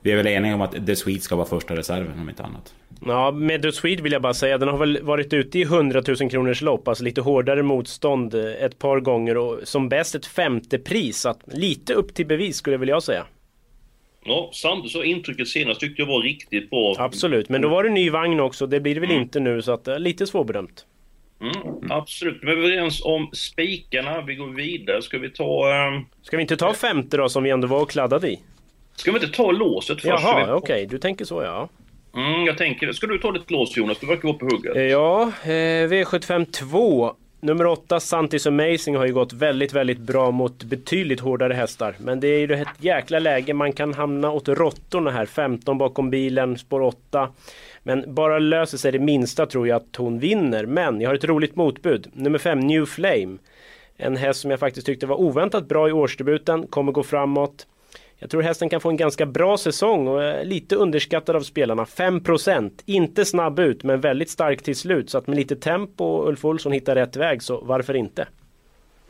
Vi 0.00 0.12
är 0.12 0.16
väl 0.16 0.26
eniga 0.26 0.54
om 0.54 0.60
att 0.60 0.86
The 0.86 0.96
Swede 0.96 1.20
ska 1.20 1.36
vara 1.36 1.46
första 1.46 1.76
reserven 1.76 2.18
om 2.20 2.28
inte 2.28 2.42
annat. 2.42 2.74
Ja, 3.06 3.30
med 3.30 3.62
The 3.62 3.72
Swede 3.72 4.02
vill 4.02 4.12
jag 4.12 4.22
bara 4.22 4.34
säga, 4.34 4.58
den 4.58 4.68
har 4.68 4.78
väl 4.78 5.02
varit 5.02 5.32
ute 5.32 5.58
i 5.58 5.62
100 5.62 6.02
000 6.20 6.30
kronors 6.30 6.62
lopp, 6.62 6.88
alltså 6.88 7.04
lite 7.04 7.20
hårdare 7.20 7.62
motstånd 7.62 8.34
ett 8.34 8.78
par 8.78 9.00
gånger 9.00 9.36
och 9.36 9.60
som 9.64 9.88
bäst 9.88 10.14
ett 10.14 10.26
femte 10.26 10.78
pris. 10.78 11.20
Så 11.20 11.28
att 11.28 11.40
lite 11.46 11.94
upp 11.94 12.14
till 12.14 12.26
bevis 12.26 12.56
skulle 12.56 12.74
jag 12.74 12.78
vilja 12.78 13.00
säga. 13.00 13.24
Ja, 14.24 14.50
samtidigt 14.52 14.92
så 14.92 15.02
intrycket 15.02 15.48
senast 15.48 15.80
tyckte 15.80 16.02
jag 16.02 16.06
var 16.06 16.22
riktigt 16.22 16.70
bra. 16.70 16.94
Absolut, 16.98 17.48
men 17.48 17.62
då 17.62 17.68
var 17.68 17.84
det 17.84 17.90
ny 17.90 18.10
vagn 18.10 18.40
också. 18.40 18.66
Det 18.66 18.80
blir 18.80 18.94
det 18.94 19.00
väl 19.00 19.10
mm. 19.10 19.22
inte 19.22 19.40
nu, 19.40 19.62
så 19.62 19.72
att 19.72 19.84
det 19.84 19.94
är 19.94 19.98
lite 19.98 20.26
svårbedömt. 20.26 20.86
Mm, 21.40 21.90
absolut, 21.90 22.38
vi 22.42 22.46
är 22.46 22.56
överens 22.56 23.04
om 23.04 23.30
spikarna. 23.32 24.22
Vi 24.22 24.34
går 24.34 24.46
vidare. 24.46 25.02
Ska 25.02 25.18
vi 25.18 25.30
ta... 25.30 25.86
Um... 25.88 26.06
Ska 26.22 26.36
vi 26.36 26.40
inte 26.40 26.56
ta 26.56 26.74
femte 26.74 27.16
då, 27.16 27.28
som 27.28 27.42
vi 27.42 27.50
ändå 27.50 27.68
var 27.68 27.82
och 27.82 27.90
kladdade 27.90 28.30
i? 28.30 28.40
Ska 28.96 29.12
vi 29.12 29.18
inte 29.18 29.36
ta 29.36 29.50
låset 29.50 30.00
först? 30.00 30.06
Jaha, 30.06 30.42
okej. 30.42 30.56
Okay. 30.56 30.86
Du 30.86 30.98
tänker 30.98 31.24
så, 31.24 31.42
ja. 31.42 31.68
Mm, 32.16 32.46
jag 32.46 32.58
tänker... 32.58 32.92
Ska 32.92 33.06
du 33.06 33.18
ta 33.18 33.32
ditt 33.32 33.50
lås, 33.50 33.76
Jonas? 33.76 33.98
Du 33.98 34.06
verkar 34.06 34.28
vara 34.28 34.38
på 34.38 34.46
hugget. 34.46 34.90
Ja, 34.90 35.32
eh, 35.42 35.88
V75 35.88 36.44
2. 36.44 37.16
Nummer 37.44 37.66
8, 37.66 38.00
Santis 38.00 38.46
Amazing, 38.46 38.96
har 38.96 39.06
ju 39.06 39.12
gått 39.12 39.32
väldigt, 39.32 39.72
väldigt 39.72 39.98
bra 39.98 40.30
mot 40.30 40.64
betydligt 40.64 41.20
hårdare 41.20 41.54
hästar. 41.54 41.96
Men 41.98 42.20
det 42.20 42.28
är 42.28 42.38
ju 42.38 42.54
ett 42.54 42.68
jäkla 42.78 43.18
läge, 43.18 43.54
man 43.54 43.72
kan 43.72 43.94
hamna 43.94 44.30
åt 44.30 44.48
råttorna 44.48 45.10
här. 45.10 45.26
15 45.26 45.78
bakom 45.78 46.10
bilen, 46.10 46.58
spår 46.58 46.80
8. 46.80 47.28
Men 47.82 48.14
bara 48.14 48.38
löser 48.38 48.78
sig 48.78 48.92
det 48.92 48.98
minsta 48.98 49.46
tror 49.46 49.68
jag 49.68 49.76
att 49.76 49.96
hon 49.96 50.18
vinner. 50.18 50.66
Men 50.66 51.00
jag 51.00 51.10
har 51.10 51.14
ett 51.14 51.24
roligt 51.24 51.56
motbud. 51.56 52.10
Nummer 52.12 52.38
5, 52.38 52.60
New 52.60 52.86
Flame. 52.86 53.36
En 53.96 54.16
häst 54.16 54.40
som 54.40 54.50
jag 54.50 54.60
faktiskt 54.60 54.86
tyckte 54.86 55.06
var 55.06 55.20
oväntat 55.20 55.68
bra 55.68 55.88
i 55.88 55.92
årsdebuten, 55.92 56.66
kommer 56.66 56.92
gå 56.92 57.02
framåt. 57.02 57.66
Jag 58.18 58.30
tror 58.30 58.42
hästen 58.42 58.68
kan 58.68 58.80
få 58.80 58.90
en 58.90 58.96
ganska 58.96 59.26
bra 59.26 59.56
säsong 59.56 60.08
och 60.08 60.24
är 60.24 60.44
lite 60.44 60.76
underskattad 60.76 61.36
av 61.36 61.40
spelarna. 61.40 61.84
5%, 61.84 62.70
inte 62.86 63.24
snabb 63.24 63.58
ut 63.58 63.82
men 63.82 64.00
väldigt 64.00 64.30
stark 64.30 64.62
till 64.62 64.76
slut. 64.76 65.10
Så 65.10 65.18
att 65.18 65.26
med 65.26 65.36
lite 65.36 65.56
tempo 65.56 66.04
och 66.04 66.28
Ulf 66.28 66.44
Olsson 66.44 66.72
hittar 66.72 66.94
rätt 66.94 67.16
väg, 67.16 67.42
så 67.42 67.60
varför 67.60 67.94
inte? 67.94 68.26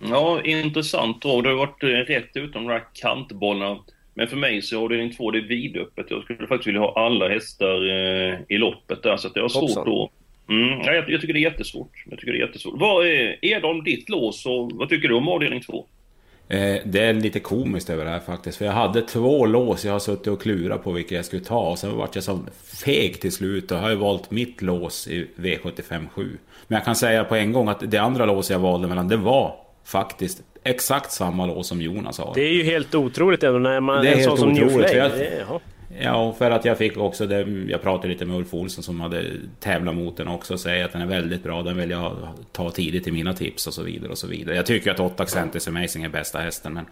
Ja, 0.02 0.40
intressant 0.44 1.22
drag. 1.22 1.42
det 1.42 1.48
har 1.48 1.56
varit 1.56 1.82
eh, 1.82 1.86
rätt 1.86 2.36
ute 2.36 2.58
de 2.58 2.66
där 2.66 2.82
kantbollarna. 2.92 3.78
Men 4.14 4.28
för 4.28 4.36
mig 4.36 4.62
så 4.62 4.76
är 4.76 4.82
avdelning 4.84 5.14
2 5.16 5.30
det 5.30 5.38
är 5.38 5.42
vidöppet. 5.42 6.06
Jag 6.08 6.22
skulle 6.22 6.46
faktiskt 6.46 6.66
vilja 6.66 6.80
ha 6.80 7.06
alla 7.06 7.28
hästar 7.28 7.88
eh, 7.88 8.38
i 8.48 8.58
loppet 8.58 9.02
där, 9.02 9.16
så 9.16 9.28
att 9.28 9.34
det 9.34 9.40
har 9.40 9.48
svårt 9.48 9.86
då. 9.86 10.10
Mm, 10.48 10.80
jag, 10.80 11.10
jag, 11.10 11.20
tycker 11.20 11.34
det 11.34 11.40
är 11.40 11.50
jättesvårt. 11.50 12.04
Jag 12.10 12.18
tycker 12.18 12.32
det 12.32 12.38
är 12.38 12.46
jättesvårt. 12.46 12.80
Vad 12.80 13.06
är, 13.06 13.44
är 13.44 13.60
de 13.60 13.84
ditt 13.84 14.08
lås 14.08 14.46
och 14.46 14.72
vad 14.72 14.88
tycker 14.88 15.08
du 15.08 15.14
om 15.14 15.28
avdelning 15.28 15.60
2? 15.60 15.86
Det 16.84 16.98
är 16.98 17.12
lite 17.12 17.40
komiskt 17.40 17.90
över 17.90 18.04
det 18.04 18.10
här 18.10 18.20
faktiskt. 18.20 18.58
För 18.58 18.64
jag 18.64 18.72
hade 18.72 19.02
två 19.02 19.46
lås 19.46 19.84
jag 19.84 19.92
har 19.92 19.98
suttit 19.98 20.26
och 20.26 20.42
klurat 20.42 20.84
på 20.84 20.92
vilka 20.92 21.14
jag 21.14 21.24
skulle 21.24 21.44
ta. 21.44 21.70
Och 21.70 21.78
sen 21.78 21.96
vart 21.96 22.14
jag 22.14 22.24
så 22.24 22.40
feg 22.84 23.20
till 23.20 23.32
slut 23.32 23.70
och 23.70 23.78
har 23.78 23.90
ju 23.90 23.96
valt 23.96 24.30
mitt 24.30 24.62
lås 24.62 25.08
i 25.08 25.26
V75 25.36 26.08
7. 26.14 26.38
Men 26.66 26.76
jag 26.76 26.84
kan 26.84 26.96
säga 26.96 27.24
på 27.24 27.34
en 27.34 27.52
gång 27.52 27.68
att 27.68 27.90
det 27.90 27.98
andra 27.98 28.26
låset 28.26 28.50
jag 28.50 28.58
valde 28.58 28.88
mellan 28.88 29.08
det 29.08 29.16
var 29.16 29.54
faktiskt 29.84 30.42
exakt 30.64 31.12
samma 31.12 31.46
lås 31.46 31.68
som 31.68 31.80
Jonas 31.80 32.18
har. 32.18 32.32
Det 32.34 32.42
är 32.42 32.52
ju 32.52 32.62
helt 32.62 32.94
otroligt 32.94 33.42
ändå 33.42 33.58
när 33.58 33.80
man 33.80 34.04
det 34.04 34.10
är, 34.10 34.16
en 34.16 34.24
sån 34.24 34.38
som 34.38 34.52
New 34.52 34.68
Flame. 34.68 35.10
Ja, 36.00 36.32
för 36.38 36.50
att 36.50 36.64
jag 36.64 36.78
fick 36.78 36.96
också 36.96 37.26
det, 37.26 37.40
jag 37.68 37.82
pratade 37.82 38.08
lite 38.08 38.24
med 38.24 38.36
Ulf 38.36 38.54
Olsson 38.54 38.84
som 38.84 39.00
hade 39.00 39.24
tävlat 39.60 39.94
mot 39.94 40.16
den 40.16 40.28
också 40.28 40.54
och 40.54 40.60
säger 40.60 40.84
att 40.84 40.92
den 40.92 41.02
är 41.02 41.06
väldigt 41.06 41.42
bra, 41.42 41.62
den 41.62 41.76
vill 41.76 41.90
jag 41.90 42.28
ta 42.52 42.70
tidigt 42.70 43.06
i 43.06 43.12
mina 43.12 43.32
tips 43.32 43.66
och 43.66 43.74
så 43.74 43.82
vidare 43.82 44.10
och 44.10 44.18
så 44.18 44.26
vidare. 44.26 44.56
Jag 44.56 44.66
tycker 44.66 44.90
att 44.90 45.00
8 45.00 45.22
Accentus 45.22 45.68
Amazing 45.68 46.04
är 46.04 46.08
bästa 46.08 46.38
hästen 46.38 46.74
men 46.74 46.86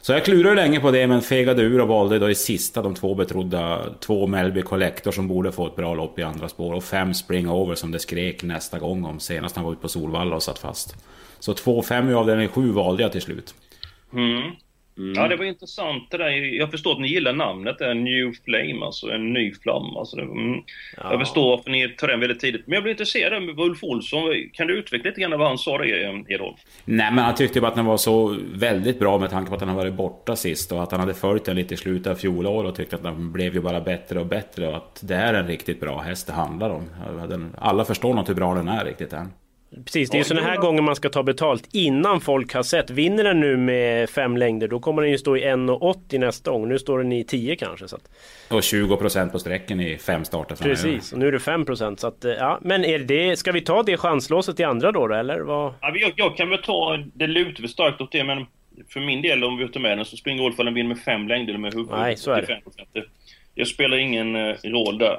så 0.00 0.12
jag 0.12 0.24
klurade 0.24 0.54
länge 0.54 0.80
på 0.80 0.90
det 0.90 1.06
men 1.06 1.22
fegade 1.22 1.62
ur 1.62 1.80
och 1.80 1.88
valde 1.88 2.18
då 2.18 2.30
i 2.30 2.34
sista 2.34 2.82
de 2.82 2.94
två 2.94 3.14
betrodda 3.14 3.80
två 4.00 4.26
Melby 4.26 4.62
Collector 4.62 5.10
som 5.10 5.28
borde 5.28 5.52
få 5.52 5.66
ett 5.66 5.76
bra 5.76 5.94
lopp 5.94 6.18
i 6.18 6.22
andra 6.22 6.48
spår 6.48 6.72
och 6.72 6.84
fem 6.84 7.14
Spring 7.14 7.50
Over 7.50 7.74
som 7.74 7.90
det 7.90 7.98
skrek 7.98 8.42
nästa 8.42 8.78
gång 8.78 9.04
om 9.04 9.20
senast 9.20 9.56
han 9.56 9.64
var 9.64 9.72
ute 9.72 9.82
på 9.82 9.88
Solvalla 9.88 10.36
och 10.36 10.42
satt 10.42 10.58
fast. 10.58 10.96
Så 11.38 11.52
2-5 11.52 12.10
i 12.10 12.14
avdelning 12.14 12.48
sju 12.48 12.70
valde 12.70 13.02
jag 13.02 13.12
till 13.12 13.22
slut. 13.22 13.54
Mm. 14.12 14.42
Mm. 14.98 15.12
Ja, 15.16 15.28
det 15.28 15.36
var 15.36 15.44
intressant 15.44 16.10
det 16.10 16.16
där. 16.16 16.30
Jag 16.58 16.70
förstår 16.70 16.92
att 16.92 17.00
ni 17.00 17.08
gillar 17.08 17.32
namnet, 17.32 17.78
det 17.78 17.86
är 17.86 17.94
New 17.94 18.32
Flame, 18.44 18.84
alltså 18.84 19.10
en 19.10 19.32
ny 19.32 19.54
flamma. 19.54 19.98
Alltså 19.98 20.16
det, 20.16 20.22
mm. 20.22 20.60
ja. 20.96 21.10
Jag 21.10 21.20
förstår 21.20 21.56
varför 21.56 21.70
ni 21.70 21.88
tar 21.88 22.08
den 22.08 22.20
väldigt 22.20 22.40
tidigt. 22.40 22.66
Men 22.66 22.74
jag 22.74 22.82
blir 22.82 22.90
intresserad 22.90 23.50
av 23.50 23.60
Ulf 23.60 23.84
Olsson. 23.84 24.20
Kan 24.52 24.66
du 24.66 24.78
utveckla 24.78 25.08
lite 25.08 25.20
grann 25.20 25.38
vad 25.38 25.48
han 25.48 25.58
sa 25.58 25.78
det, 25.78 25.88
Edholm? 26.28 26.56
Nej, 26.84 27.12
men 27.12 27.24
han 27.24 27.34
tyckte 27.34 27.60
bara 27.60 27.68
att 27.68 27.76
den 27.76 27.84
var 27.84 27.96
så 27.96 28.36
väldigt 28.54 28.98
bra 28.98 29.18
med 29.18 29.30
tanke 29.30 29.48
på 29.48 29.54
att 29.54 29.60
han 29.60 29.70
har 29.70 29.76
varit 29.76 29.94
borta 29.94 30.36
sist 30.36 30.72
och 30.72 30.82
att 30.82 30.90
han 30.90 31.00
hade 31.00 31.14
följt 31.14 31.44
den 31.44 31.56
lite 31.56 31.74
i 31.74 31.76
slutet 31.76 32.06
av 32.06 32.14
fjolåret 32.14 32.70
och 32.70 32.76
tyckte 32.76 32.96
att 32.96 33.02
den 33.02 33.32
blev 33.32 33.54
ju 33.54 33.60
bara 33.60 33.80
bättre 33.80 34.20
och 34.20 34.26
bättre 34.26 34.68
och 34.68 34.76
att 34.76 35.00
det 35.02 35.14
är 35.14 35.34
en 35.34 35.46
riktigt 35.46 35.80
bra 35.80 36.00
häst 36.00 36.26
det 36.26 36.32
handlar 36.32 36.70
om. 36.70 36.82
Alla 37.58 37.84
förstår 37.84 38.14
nog 38.14 38.28
hur 38.28 38.34
bra 38.34 38.54
den 38.54 38.68
är 38.68 38.84
riktigt 38.84 39.12
än. 39.12 39.32
Precis, 39.84 40.10
det 40.10 40.16
är 40.16 40.18
Ja, 40.18 40.24
sådana 40.24 40.46
här 40.46 40.56
gånger 40.56 40.82
man 40.82 40.96
ska 40.96 41.08
ta 41.08 41.22
betalt 41.22 41.68
innan 41.72 42.20
folk 42.20 42.54
har 42.54 42.62
sett. 42.62 42.90
Vinner 42.90 43.24
den 43.24 43.40
nu 43.40 43.56
med 43.56 44.10
fem 44.10 44.36
längder 44.36 44.68
då 44.68 44.80
kommer 44.80 45.02
den 45.02 45.10
ju 45.10 45.18
stå 45.18 45.36
i 45.36 45.44
1,80 45.44 46.18
nästa 46.18 46.50
gång. 46.50 46.68
Nu 46.68 46.78
står 46.78 46.98
den 46.98 47.12
i 47.12 47.24
10 47.24 47.56
kanske. 47.56 47.88
Så 47.88 47.96
att, 47.96 48.08
Och 48.50 48.60
20% 48.60 49.32
på 49.32 49.38
sträcken 49.38 49.80
i 49.80 49.98
fem 49.98 50.24
starter 50.24 50.56
framöver. 50.56 50.82
precis, 50.82 51.12
och 51.12 51.18
nu 51.18 51.28
är 51.28 51.32
det 51.32 51.40
5 51.40 51.66
så 51.76 52.06
att, 52.06 52.24
eh, 52.24 52.32
ja. 52.32 52.58
Men 52.62 52.84
är 52.84 52.98
det, 52.98 53.36
ska 53.36 53.52
vi 53.52 53.60
ta 53.60 53.82
det 53.82 53.96
chanslåset 53.96 54.60
i 54.60 54.64
andra 54.64 54.92
då, 54.92 55.06
då 55.06 55.14
eller? 55.14 55.40
Vad? 55.40 55.74
Ja, 55.80 55.92
jag, 55.94 56.12
jag 56.16 56.36
kan 56.36 56.50
väl 56.50 56.62
ta, 56.62 56.98
det 57.14 57.26
lutar 57.26 57.62
väl 57.62 57.70
starkt 57.70 58.00
åt 58.00 58.12
det, 58.12 58.24
men 58.24 58.46
för 58.88 59.00
min 59.00 59.22
del 59.22 59.44
om 59.44 59.56
vi 59.56 59.68
tar 59.68 59.80
med 59.80 59.98
den 59.98 60.04
så 60.04 60.16
spelar 60.16 60.34
det 60.36 60.40
ingen 60.40 60.52
roll 60.52 60.60
om 60.60 60.64
den 60.64 60.74
vinner 60.74 60.88
med 60.88 60.98
fem 60.98 61.28
längder 61.28 61.48
eller 61.52 61.60
med 61.60 61.74
huvud. 61.74 61.90
Nej, 61.90 62.16
så 62.16 62.30
är 62.30 62.42
det. 62.42 62.60
85%. 62.64 62.86
Det, 62.92 63.04
det 63.54 63.66
spelar 63.66 63.96
ingen 63.96 64.36
eh, 64.36 64.54
roll 64.64 64.98
där. 64.98 65.18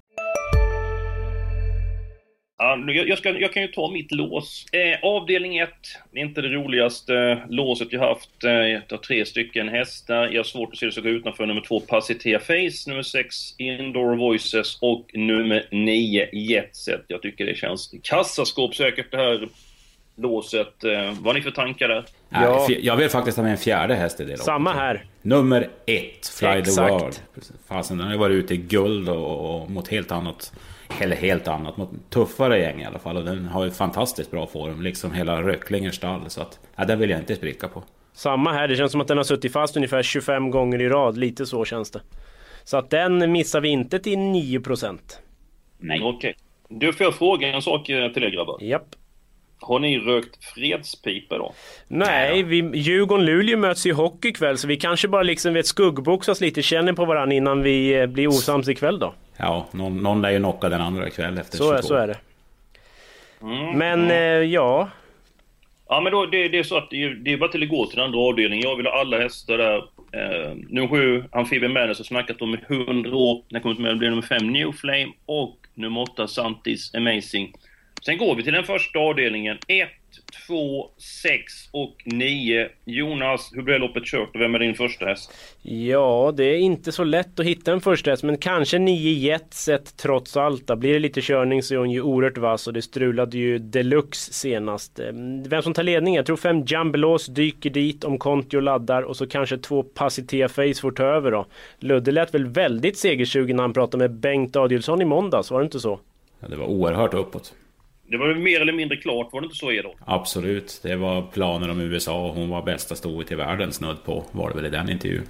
Ja, 2.63 2.77
jag, 2.91 3.17
ska, 3.17 3.29
jag 3.29 3.53
kan 3.53 3.61
ju 3.61 3.67
ta 3.67 3.91
mitt 3.91 4.11
lås. 4.11 4.65
Eh, 4.71 4.99
avdelning 5.01 5.57
1, 5.57 5.69
inte 6.13 6.41
det 6.41 6.47
roligaste 6.47 7.41
låset 7.49 7.87
jag 7.91 7.99
haft. 7.99 8.43
Eh, 8.43 8.51
jag 8.51 8.81
har 8.89 8.97
tre 8.97 9.25
stycken 9.25 9.69
hästar. 9.69 10.27
Jag 10.27 10.39
har 10.39 10.43
svårt 10.43 10.69
att 10.73 10.77
se 10.77 10.85
det 10.85 10.91
ska 10.91 11.01
gå 11.01 11.09
utanför 11.09 11.45
nummer 11.45 11.61
2 11.61 11.79
Pacitea 11.79 12.39
Face, 12.39 12.89
nummer 12.89 13.03
6 13.03 13.35
Indoor 13.57 14.15
Voices 14.15 14.77
och 14.81 15.11
nummer 15.13 15.67
9 15.71 16.29
Jetset. 16.31 17.01
Jag 17.07 17.21
tycker 17.21 17.45
det 17.45 17.55
känns 17.55 17.93
kassaskåpssäkert 18.03 19.11
det 19.11 19.17
här 19.17 19.47
låset. 20.15 20.83
Eh, 20.83 21.05
vad 21.05 21.25
har 21.25 21.33
ni 21.33 21.41
för 21.41 21.51
tankar 21.51 21.87
där? 21.87 22.05
Ja. 22.29 22.67
Jag 22.69 22.95
vill 22.95 23.09
faktiskt 23.09 23.37
ha 23.37 23.43
med 23.43 23.51
en 23.51 23.57
fjärde 23.57 23.95
häst 23.95 24.19
i 24.19 24.23
det 24.23 24.29
loppet. 24.29 24.45
Samma 24.45 24.73
här. 24.73 25.05
Nummer 25.21 25.69
ett, 25.85 26.27
Fly 26.39 26.47
the 26.47 26.57
Exakt. 26.57 26.91
World. 26.91 27.15
Fasen, 27.67 27.97
den 27.97 28.07
har 28.07 28.13
ju 28.13 28.19
varit 28.19 28.35
ute 28.35 28.53
i 28.53 28.57
guld 28.57 29.09
och, 29.09 29.61
och 29.61 29.71
mot 29.71 29.87
helt 29.87 30.11
annat... 30.11 30.53
Eller 30.99 31.15
helt 31.15 31.47
annat, 31.47 31.77
mot 31.77 31.89
tuffare 32.09 32.59
gäng 32.59 32.81
i 32.81 32.85
alla 32.85 32.99
fall. 32.99 33.17
Och 33.17 33.25
den 33.25 33.45
har 33.45 33.65
ju 33.65 33.71
fantastiskt 33.71 34.31
bra 34.31 34.47
form, 34.47 34.81
liksom 34.81 35.13
hela 35.13 35.41
Röcklingers 35.41 35.95
stall. 35.95 36.29
Så 36.29 36.41
att, 36.41 36.59
ja, 36.75 36.85
den 36.85 36.99
vill 36.99 37.09
jag 37.09 37.19
inte 37.19 37.35
spricka 37.35 37.67
på. 37.67 37.83
Samma 38.13 38.53
här, 38.53 38.67
det 38.67 38.75
känns 38.75 38.91
som 38.91 39.01
att 39.01 39.07
den 39.07 39.17
har 39.17 39.23
suttit 39.23 39.53
fast 39.53 39.75
ungefär 39.75 40.03
25 40.03 40.51
gånger 40.51 40.81
i 40.81 40.89
rad. 40.89 41.17
Lite 41.17 41.45
så 41.45 41.65
känns 41.65 41.91
det. 41.91 42.01
Så 42.63 42.77
att 42.77 42.89
den 42.89 43.31
missar 43.31 43.61
vi 43.61 43.69
inte 43.69 43.99
till 43.99 44.19
9 44.19 44.61
Nej. 45.77 46.01
Okej. 46.03 46.35
Du, 46.69 46.93
får 46.93 47.03
jag 47.03 47.15
fråga 47.15 47.47
en 47.47 47.61
sak 47.61 47.89
eh, 47.89 48.11
till 48.11 48.23
er 48.23 48.29
grabbar? 48.29 48.57
Japp. 48.61 48.95
Har 49.59 49.79
ni 49.79 49.99
rökt 49.99 50.43
fredspipa 50.43 51.37
då? 51.37 51.53
Nej, 51.87 52.43
vi, 52.43 52.61
Djurgården-Luleå 52.61 53.57
möts 53.57 53.85
i 53.85 53.91
hockey 53.91 54.27
ikväll 54.27 54.57
så 54.57 54.67
vi 54.67 54.77
kanske 54.77 55.07
bara 55.07 55.23
liksom 55.23 55.53
vet 55.53 55.67
skuggboxas 55.67 56.41
lite, 56.41 56.61
känner 56.61 56.93
på 56.93 57.05
varandra 57.05 57.35
innan 57.35 57.63
vi 57.63 57.99
eh, 57.99 58.05
blir 58.05 58.27
osams 58.27 58.67
ikväll 58.67 58.99
då. 58.99 59.13
Ja, 59.41 59.67
någon, 59.71 59.97
någon 60.03 60.21
lär 60.21 60.29
ju 60.31 60.37
knocka 60.39 60.69
den 60.69 60.81
andra 60.81 61.07
ikväll 61.07 61.37
efter 61.37 61.57
Så 61.57 61.71
är, 61.71 61.75
22. 61.75 61.87
så 61.87 61.95
är 61.95 62.07
det. 62.07 62.17
Mm. 63.41 63.77
Men 63.77 64.11
eh, 64.11 64.17
ja, 64.51 64.89
Ja, 65.89 66.01
men 66.01 66.11
då, 66.11 66.25
det, 66.25 66.47
det 66.47 66.59
är 66.59 66.63
så 66.63 66.77
att 66.77 66.89
det, 66.89 67.03
är- 67.03 67.09
det 67.09 67.33
är 67.33 67.37
bara 67.37 67.49
till 67.51 67.63
att 67.63 67.69
gå 67.69 67.85
till 67.85 67.95
den 67.95 68.05
andra 68.05 68.19
avdelningen. 68.19 68.69
Jag 68.69 68.75
vill 68.75 68.85
ha 68.85 68.99
alla 68.99 69.17
hästar 69.19 69.57
där. 69.57 69.77
Eh, 70.13 70.55
nummer 70.69 70.87
sju, 70.87 71.23
Amphibian 71.31 71.73
Madness, 71.73 71.97
har 71.97 72.03
snackat 72.03 72.41
om 72.41 72.53
i 72.53 72.57
100 72.67 73.15
år. 73.15 73.43
Den 73.49 73.61
kommer 73.61 73.75
med 73.81 73.97
blir 73.97 74.09
nummer 74.09 74.21
fem, 74.21 74.47
New 74.47 74.71
Flame. 74.71 75.11
Och 75.25 75.57
nummer 75.73 76.01
åtta, 76.01 76.27
Santis 76.27 76.95
Amazing. 76.95 77.53
Sen 78.05 78.17
går 78.17 78.35
vi 78.35 78.43
till 78.43 78.53
den 78.53 78.63
första 78.63 78.99
avdelningen. 78.99 79.57
1, 79.67 79.89
2, 80.47 80.89
6 80.97 81.53
och 81.71 81.95
9. 82.05 82.69
Jonas, 82.85 83.51
hur 83.53 83.61
blir 83.61 83.79
loppet 83.79 84.05
kört 84.05 84.35
och 84.35 84.41
vem 84.41 84.55
är 84.55 84.59
din 84.59 84.75
första 84.75 85.05
häst? 85.05 85.31
ja, 85.61 86.33
det 86.37 86.43
är 86.43 86.57
inte 86.57 86.91
så 86.91 87.03
lätt 87.03 87.39
att 87.39 87.45
hitta 87.45 87.71
en 87.71 87.81
första 87.81 88.11
häst 88.11 88.23
men 88.23 88.37
kanske 88.37 88.79
9 88.79 89.11
Jetset 89.11 89.97
trots 89.97 90.37
allt. 90.37 90.67
Då. 90.67 90.75
Blir 90.75 90.93
det 90.93 90.99
lite 90.99 91.21
körning 91.21 91.63
så 91.63 91.73
är 91.73 91.77
hon 91.77 91.91
ju 91.91 92.01
oerhört 92.01 92.37
vass 92.37 92.67
och 92.67 92.73
det 92.73 92.81
strulade 92.81 93.37
ju 93.37 93.57
deluxe 93.59 94.33
senast. 94.33 94.99
Eh, 94.99 95.05
Vem 95.47 95.61
som 95.61 95.73
tar 95.73 95.83
ledningen? 95.83 96.17
Jag 96.17 96.25
tror 96.25 96.37
fem 96.37 96.61
Jumbelos 96.65 97.25
dyker 97.25 97.69
dit 97.69 98.03
om 98.03 98.17
Kontio 98.17 98.59
laddar 98.59 99.01
och 99.01 99.17
så 99.17 99.27
kanske 99.27 99.57
två 99.57 99.83
Pacitea 99.83 100.49
Face 100.49 100.73
får 100.81 100.91
ta 100.91 101.03
över 101.03 101.31
då. 101.31 101.45
Ludde 101.79 102.11
lät 102.11 102.33
väl 102.33 102.45
väldigt 102.45 102.97
segersugen 102.97 103.55
när 103.55 103.63
han 103.63 103.73
pratade 103.73 103.97
med 103.97 104.11
Bengt 104.11 104.55
Adielsson 104.55 105.01
i 105.01 105.05
måndags, 105.05 105.51
var 105.51 105.59
det 105.59 105.63
inte 105.65 105.79
så? 105.79 105.99
Ja, 106.39 106.47
det 106.47 106.55
var 106.55 106.65
oerhört 106.65 107.13
uppåt. 107.13 107.53
Det 108.11 108.17
var 108.17 108.33
mer 108.33 108.61
eller 108.61 108.73
mindre 108.73 108.97
klart, 108.97 109.33
var 109.33 109.41
det 109.41 109.45
inte 109.45 109.57
så 109.57 109.71
Edon? 109.71 109.95
Absolut. 110.05 110.79
Det 110.83 110.95
var 110.95 111.21
planer 111.21 111.69
om 111.71 111.81
USA 111.81 112.25
och 112.27 112.33
hon 112.33 112.49
var 112.49 112.61
bästa 112.61 112.95
stoet 112.95 113.31
i 113.31 113.35
världen 113.35 113.71
snudd 113.71 114.03
på. 114.05 114.25
Var 114.31 114.49
det 114.49 114.55
väl 114.55 114.65
i 114.65 114.69
den 114.69 114.89
intervjun. 114.89 115.23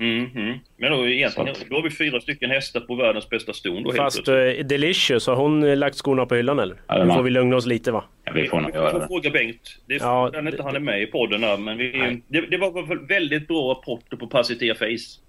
Mhm. 0.00 0.58
Men 0.76 0.92
då, 0.92 1.08
egentligen, 1.08 1.54
då 1.70 1.76
har 1.76 1.82
vi 1.82 1.90
fyra 1.90 2.20
stycken 2.20 2.50
hästar 2.50 2.80
på 2.80 2.94
världens 2.94 3.30
bästa 3.30 3.52
ston 3.52 3.82
då 3.82 3.92
Fast 3.92 4.28
eh, 4.28 4.34
Delicious, 4.64 5.26
har 5.26 5.36
hon 5.36 5.62
eh, 5.64 5.76
lagt 5.76 5.96
skorna 5.96 6.26
på 6.26 6.34
hyllan 6.34 6.58
eller? 6.58 6.76
Ja, 6.86 6.98
det 6.98 7.04
Nu 7.04 7.12
får 7.14 7.22
vi 7.22 7.30
lugna 7.30 7.56
oss 7.56 7.66
lite 7.66 7.92
va? 7.92 8.04
Ja, 8.24 8.32
vi 8.34 8.48
får 8.48 8.60
Vi 8.66 8.72
får 8.72 9.00
det. 9.00 9.06
fråga 9.06 9.30
Bengt. 9.30 9.78
Det 9.86 9.94
är 9.94 9.98
Ja, 10.00 10.30
ja, 10.32 10.38
inte 10.38 10.50
det- 10.56 10.62
han 10.62 10.76
är 10.76 10.80
med 10.80 11.02
i 11.02 11.06
podden 11.06 11.42
här, 11.42 11.56
men 11.56 11.76
vi, 11.78 12.20
det, 12.28 12.40
det 12.40 12.58
var 12.58 12.86
väl 12.86 12.98
väldigt 13.06 13.48
bra 13.48 13.70
rapporter 13.70 14.16
på 14.16 14.26
Pacitea 14.26 14.74
Face. 14.74 15.20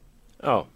Ja. 0.43 0.67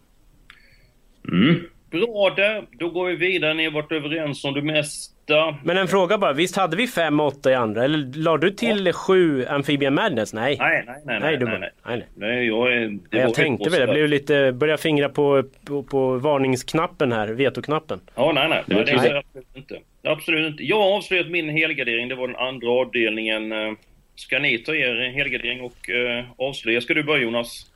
Mm. 1.31 1.55
Bra 1.93 2.33
där, 2.35 2.63
då 2.71 2.89
går 2.89 3.05
vi 3.07 3.15
vidare. 3.15 3.53
Ni 3.53 3.63
har 3.63 3.71
varit 3.71 3.91
överens 3.91 4.45
om 4.45 4.53
det 4.53 4.61
mesta. 4.61 5.57
Men 5.63 5.77
en 5.77 5.87
fråga 5.87 6.17
bara, 6.17 6.33
visst 6.33 6.55
hade 6.55 6.77
vi 6.77 6.85
5-8 6.85 7.49
i 7.49 7.53
andra? 7.53 7.83
Eller 7.83 8.17
la 8.17 8.37
du 8.37 8.51
till 8.51 8.93
7 8.93 9.45
Amphibian 9.45 9.93
Madness? 9.93 10.33
Nej. 10.33 10.57
Nej, 10.59 10.83
nej, 10.87 10.95
nej. 11.05 11.19
Nej, 11.19 11.37
du 11.37 11.45
nej, 11.45 11.59
nej. 11.59 11.69
nej, 11.85 11.97
nej. 11.97 12.07
nej 12.15 12.47
jag, 12.47 12.73
är, 12.73 12.79
det 12.79 12.87
Nej, 12.87 12.99
jag 13.21 13.33
tänkte 13.33 13.69
väl, 13.69 13.79
jag 13.79 13.89
blev 13.89 14.09
lite, 14.09 14.51
började 14.51 14.81
fingra 14.81 15.09
på, 15.09 15.43
på, 15.65 15.83
på 15.83 16.17
varningsknappen 16.17 17.11
här, 17.11 17.27
vetoknappen. 17.27 17.99
Ja, 18.15 18.31
nej, 18.35 18.49
nej. 18.49 18.63
Det 18.65 18.75
nej 18.75 18.85
det 18.85 19.09
det 19.09 19.17
absolut 19.17 19.47
inte. 19.55 19.79
Absolut 20.03 20.51
inte. 20.51 20.63
Jag 20.63 20.79
har 20.79 20.97
avslöjat 20.97 21.27
min 21.29 21.49
helgardering. 21.49 22.07
Det 22.09 22.15
var 22.15 22.27
den 22.27 22.37
andra 22.37 22.69
avdelningen. 22.69 23.51
Eh, 23.51 23.73
Ska 24.15 24.39
ni 24.39 24.57
ta 24.57 24.75
er 24.75 25.11
helgardering 25.15 25.61
och 25.61 25.89
eh, 25.89 26.25
avslöja? 26.37 26.81
Ska 26.81 26.93
du 26.93 27.03
börja 27.03 27.23
Jonas? 27.23 27.72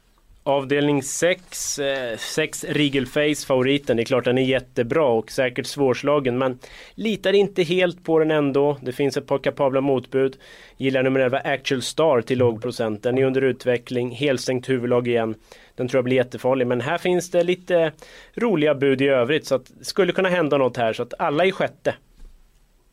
Avdelning 0.48 1.04
6, 1.04 1.80
6 2.18 2.64
Rigelface 2.64 3.46
favoriten. 3.48 3.98
Det 3.98 4.04
är 4.04 4.06
klart 4.06 4.26
den 4.26 4.38
är 4.38 4.42
jättebra 4.42 5.06
och 5.06 5.32
säkert 5.32 5.66
svårslagen 5.66 6.38
men 6.38 6.60
litar 6.96 7.34
inte 7.34 7.64
helt 7.64 8.04
på 8.04 8.20
den 8.20 8.32
ändå. 8.32 8.78
Det 8.82 8.92
finns 8.92 9.18
ett 9.18 9.28
par 9.28 9.38
kapabla 9.38 9.82
motbud. 9.82 10.38
Gillar 10.78 11.04
nummer 11.04 11.20
11 11.20 11.40
Actual 11.40 11.82
Star 11.82 12.22
till 12.22 12.38
låg 12.38 12.62
procent. 12.62 13.04
Den 13.04 13.18
är 13.18 13.24
under 13.24 13.42
utveckling, 13.42 14.12
helstängt 14.12 14.70
huvudlag 14.70 15.08
igen. 15.08 15.36
Den 15.76 15.88
tror 15.88 15.98
jag 15.98 16.06
blir 16.06 16.18
jättefarlig 16.18 16.68
men 16.68 16.82
här 16.82 16.98
finns 16.98 17.32
det 17.32 17.44
lite 17.44 17.92
roliga 18.36 18.76
bud 18.76 19.02
i 19.02 19.08
övrigt 19.08 19.46
så 19.46 19.56
att 19.56 19.72
det 19.80 19.86
skulle 19.86 20.12
kunna 20.12 20.30
hända 20.30 20.58
något 20.58 20.78
här 20.78 20.94
så 20.94 21.04
att 21.04 21.14
alla 21.20 21.46
i 21.46 21.52
sjätte. 21.52 21.96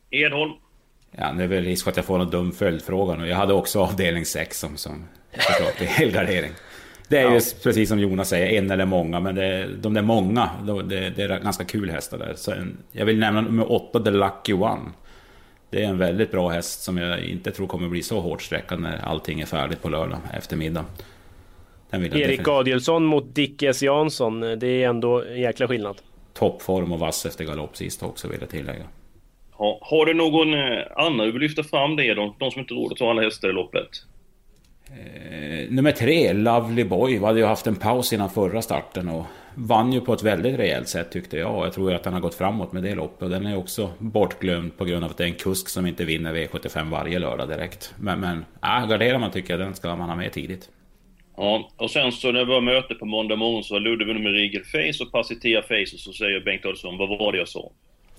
Edholm? 0.09 0.51
Ja, 1.11 1.33
det 1.37 1.43
är 1.43 1.47
väl 1.47 1.63
risk 1.63 1.87
att 1.87 1.95
jag 1.95 2.05
får 2.05 2.19
en 2.19 2.29
dum 2.29 2.51
följdfråga 2.51 3.15
nu. 3.15 3.27
Jag 3.27 3.37
hade 3.37 3.53
också 3.53 3.79
avdelning 3.79 4.25
6 4.25 4.59
som, 4.59 4.77
som 4.77 5.07
är 5.31 5.85
helgardering. 5.85 6.51
Det 7.09 7.17
är 7.17 7.31
ju 7.33 7.39
precis 7.63 7.89
som 7.89 7.99
Jonas 7.99 8.29
säger, 8.29 8.57
en 8.61 8.71
eller 8.71 8.85
många, 8.85 9.19
men 9.19 9.35
det, 9.35 9.67
de 9.81 9.93
där 9.93 10.01
många, 10.01 10.49
de- 10.65 10.89
det, 10.89 11.09
det 11.09 11.23
är 11.23 11.39
ganska 11.39 11.65
kul 11.65 11.89
hästar 11.89 12.17
där. 12.17 12.33
Så 12.35 12.51
en, 12.51 12.77
jag 12.91 13.05
vill 13.05 13.19
nämna 13.19 13.41
nummer 13.41 13.71
8, 13.71 13.99
The 14.03 14.11
Lucky 14.11 14.53
One. 14.53 14.91
Det 15.69 15.83
är 15.83 15.87
en 15.87 15.97
väldigt 15.97 16.31
bra 16.31 16.49
häst 16.49 16.83
som 16.83 16.97
jag 16.97 17.19
inte 17.23 17.51
tror 17.51 17.67
kommer 17.67 17.87
bli 17.89 18.03
så 18.03 18.19
hårt 18.19 18.41
sträckad 18.41 18.79
när 18.79 18.97
allting 19.05 19.41
är 19.41 19.45
färdigt 19.45 19.81
på 19.81 19.89
lördag 19.89 20.19
eftermiddag. 20.37 20.85
Den 21.89 22.01
vill 22.01 22.11
jag 22.11 22.21
Erik 22.21 22.47
Adielsson 22.47 23.05
mot 23.05 23.35
Dick 23.35 23.63
S 23.63 23.81
Jansson. 23.81 24.39
Det 24.39 24.67
är 24.67 24.89
ändå 24.89 25.23
en 25.23 25.41
jäkla 25.41 25.67
skillnad. 25.67 26.01
Toppform 26.33 26.91
och 26.91 26.99
vass 26.99 27.25
efter 27.25 27.45
galopp 27.45 27.77
sist 27.77 28.03
också 28.03 28.27
vill 28.27 28.37
jag 28.39 28.49
tillägga. 28.49 28.83
Ha, 29.51 29.79
har 29.81 30.05
du 30.05 30.13
någon 30.13 30.53
eh, 30.53 30.79
annan 30.95 31.25
du 31.25 31.31
vill 31.31 31.41
lyfta 31.41 31.63
fram 31.63 31.95
det? 31.95 32.13
De, 32.13 32.35
de 32.39 32.51
som 32.51 32.61
inte 32.61 32.73
råd 32.73 32.91
att 32.91 32.97
ta 32.97 33.09
alla 33.09 33.21
hästar 33.21 33.49
i 33.49 33.53
loppet. 33.53 33.89
Eh, 34.91 35.69
nummer 35.69 35.91
tre, 35.91 36.33
Lovely 36.33 36.83
Boy, 36.83 37.19
vi 37.19 37.25
hade 37.25 37.39
ju 37.39 37.45
haft 37.45 37.67
en 37.67 37.75
paus 37.75 38.13
innan 38.13 38.29
förra 38.29 38.61
starten 38.61 39.09
och 39.09 39.25
vann 39.55 39.93
ju 39.93 40.01
på 40.01 40.13
ett 40.13 40.23
väldigt 40.23 40.59
rejält 40.59 40.87
sätt 40.87 41.11
tyckte 41.11 41.37
jag. 41.37 41.65
Jag 41.65 41.73
tror 41.73 41.93
att 41.93 42.03
den 42.03 42.13
har 42.13 42.19
gått 42.19 42.35
framåt 42.35 42.73
med 42.73 42.83
det 42.83 42.95
loppet 42.95 43.21
och 43.21 43.29
den 43.29 43.45
är 43.45 43.57
också 43.57 43.91
bortglömd 43.97 44.77
på 44.77 44.85
grund 44.85 45.03
av 45.03 45.11
att 45.11 45.17
det 45.17 45.23
är 45.23 45.27
en 45.27 45.33
kusk 45.33 45.69
som 45.69 45.85
inte 45.85 46.05
vinner 46.05 46.33
V75 46.33 46.89
varje 46.89 47.19
lördag 47.19 47.49
direkt. 47.49 47.93
Men, 47.97 48.19
men 48.19 48.45
äh, 48.63 48.87
garderar 48.89 49.19
man 49.19 49.31
tycker 49.31 49.53
jag 49.53 49.59
den 49.59 49.75
ska 49.75 49.95
man 49.95 50.09
ha 50.09 50.15
med 50.15 50.31
tidigt. 50.31 50.69
Ja, 51.37 51.69
och 51.77 51.91
sen 51.91 52.11
så 52.11 52.31
när 52.31 52.39
det 52.39 52.45
var 52.45 52.61
möte 52.61 52.95
på 52.95 53.05
måndag 53.05 53.35
morgon 53.35 53.63
så 53.63 53.73
var 53.73 54.05
vunnit 54.05 54.23
med 54.23 54.33
Rigel 54.33 54.63
Face 54.63 55.03
och 55.03 55.11
Pacitea 55.11 55.61
Face 55.61 55.93
och 55.93 55.99
så 55.99 56.13
säger 56.13 56.39
Bengt 56.39 56.65
Adolfsson, 56.65 56.97
vad 56.97 57.09
var 57.09 57.31
det 57.31 57.37
jag 57.37 57.47
sa? 57.47 57.71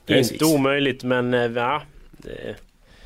Precis. 0.07 0.33
Inte 0.33 0.45
omöjligt 0.45 1.05
men 1.05 1.35
eh, 1.35 1.41
ja, 1.41 1.83
det, 2.19 2.57